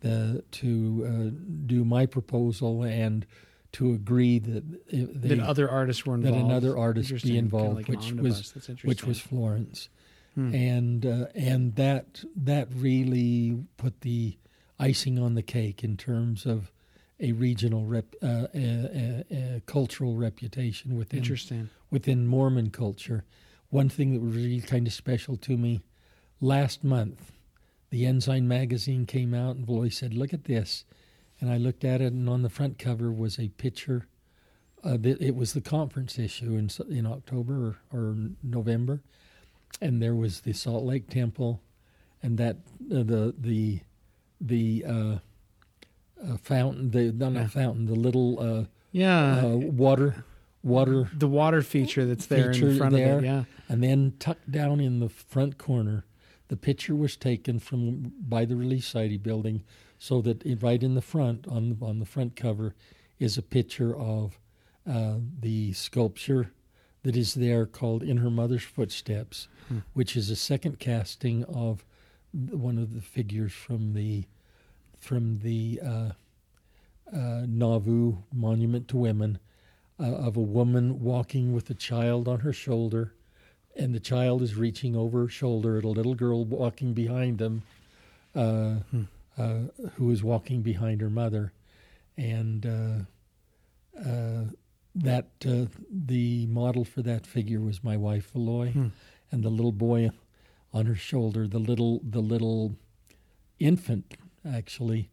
[0.00, 3.26] the to uh, do my proposal and
[3.72, 6.36] to agree that they, that other artists were involved.
[6.38, 7.30] That another artist be Interesting.
[7.34, 8.54] Kinda involved, like which was
[8.84, 9.88] which was Florence,
[10.34, 10.54] Hmm.
[10.54, 14.38] and uh, and that that really put the
[14.78, 16.72] icing on the cake in terms of
[17.20, 21.68] a regional rep, uh, uh, uh, uh, cultural reputation within interesting.
[21.90, 23.24] within Mormon culture.
[23.68, 25.80] One thing that was really kind of special to me
[26.40, 27.32] last month,
[27.90, 30.84] the Ensign magazine came out, and Floyd said, "Look at this,"
[31.42, 34.06] and I looked at it, and on the front cover was a picture.
[34.84, 39.00] Uh, that it was the conference issue in in October or, or November,
[39.80, 41.60] and there was the Salt Lake Temple,
[42.22, 42.56] and that
[42.90, 43.80] uh, the the
[44.40, 45.18] the uh,
[46.20, 47.44] uh, fountain, the not Yeah.
[47.44, 49.44] a fountain, the little uh, Yeah.
[49.46, 50.24] uh, water
[50.64, 53.18] water the water feature that's there feature in front there.
[53.18, 53.26] of it.
[53.26, 53.44] Yeah.
[53.68, 56.04] and then tucked down in the front corner,
[56.48, 59.62] the picture was taken from by the Relief Society building,
[60.02, 62.74] so that it, right in the front on on the front cover
[63.20, 64.36] is a picture of
[64.84, 66.50] uh, the sculpture
[67.04, 69.78] that is there called "In Her Mother's Footsteps," Hmm.
[69.92, 71.84] which is a second casting of
[72.32, 74.24] one of the figures from the
[74.98, 76.10] from the uh,
[77.12, 79.38] uh, Nauvoo Monument to Women
[80.00, 83.12] uh, of a woman walking with a child on her shoulder,
[83.76, 87.62] and the child is reaching over her shoulder at a little girl walking behind them,
[88.34, 89.04] uh, Hmm.
[89.38, 89.60] Uh,
[89.94, 91.52] who is walking behind her mother,
[92.16, 94.44] and uh, uh,
[94.94, 98.88] that uh, the model for that figure was my wife Valoy, Hmm.
[99.30, 100.10] and the little boy
[100.72, 102.76] on her shoulder, the little the little
[103.58, 104.14] infant
[104.44, 105.10] actually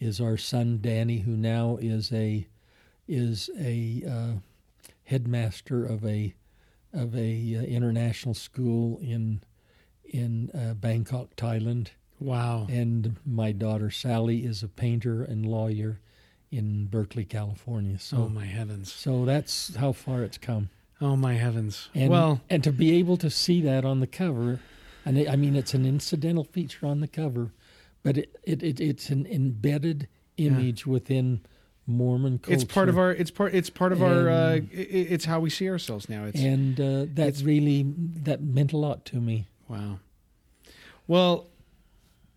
[0.00, 2.46] is our son Danny, who now is a
[3.08, 4.32] is a uh,
[5.04, 6.34] headmaster of a
[6.92, 9.42] of a uh, international school in
[10.04, 11.88] in uh, Bangkok, Thailand,
[12.22, 12.66] Wow.
[12.70, 16.00] and my daughter Sally is a painter and lawyer
[16.50, 17.98] in Berkeley, California.
[17.98, 18.92] So oh my heavens.
[18.92, 20.68] so that's how far it's come.
[21.00, 21.88] Oh my heavens.
[21.94, 24.60] And, well, and to be able to see that on the cover,
[25.04, 27.50] and it, I mean, it's an incidental feature on the cover,
[28.04, 31.40] but it, it, it it's an embedded image within
[31.88, 32.54] Mormon culture.
[32.54, 33.10] it's part of our.
[33.10, 33.52] It's part.
[33.54, 34.28] It's part of our.
[34.30, 36.24] Uh, And- i- i- it's how we see ourselves now.
[36.26, 37.84] It's and uh, that really
[38.22, 39.48] that meant a lot to me.
[39.68, 39.98] Wow.
[41.08, 41.48] Well,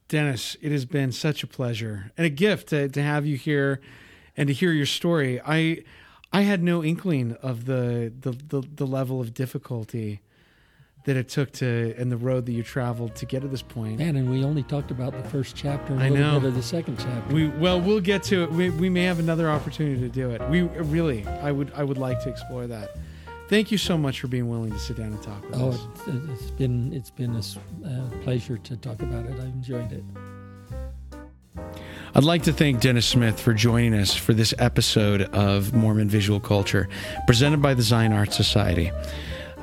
[0.07, 3.81] Dennis, it has been such a pleasure and a gift to, to have you here
[4.37, 5.41] and to hear your story.
[5.45, 5.83] I
[6.31, 10.21] I had no inkling of the the, the, the level of difficulty
[11.05, 13.99] that it took to and the road that you traveled to get to this point.
[13.99, 16.39] Man, and we only talked about the first chapter and a I know.
[16.39, 17.33] bit of the second chapter.
[17.33, 18.51] We well, we'll get to it.
[18.51, 20.41] We, we may have another opportunity to do it.
[20.49, 22.95] We really, I would, I would like to explore that.
[23.47, 26.07] Thank you so much for being willing to sit down and talk with oh, us.
[26.07, 29.39] it, it's been it's been a uh, pleasure to talk about it.
[29.39, 30.03] I enjoyed it.
[32.15, 36.39] I'd like to thank Dennis Smith for joining us for this episode of Mormon Visual
[36.39, 36.89] Culture,
[37.27, 38.91] presented by the Zion Art Society.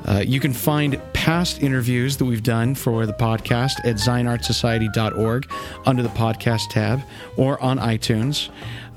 [0.05, 5.51] Uh, you can find past interviews that we've done for the podcast at zionartsociety.org
[5.85, 7.01] under the podcast tab
[7.37, 8.49] or on iTunes.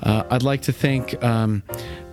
[0.02, 1.62] Uh, I'd like to thank um,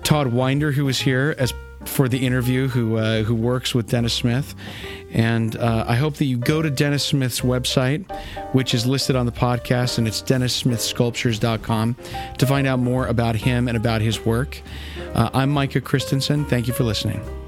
[0.04, 1.54] Todd Winder, who was here as
[1.88, 4.56] for the interview, who uh, who works with Dennis Smith,
[5.12, 8.10] and uh, I hope that you go to Dennis Smith's website,
[8.54, 11.96] which is listed on the podcast, and it's DennisSmithSculptures.com
[12.38, 14.62] to find out more about him and about his work.
[15.14, 16.46] Uh, I'm Micah Christensen.
[16.46, 17.43] Thank you for listening.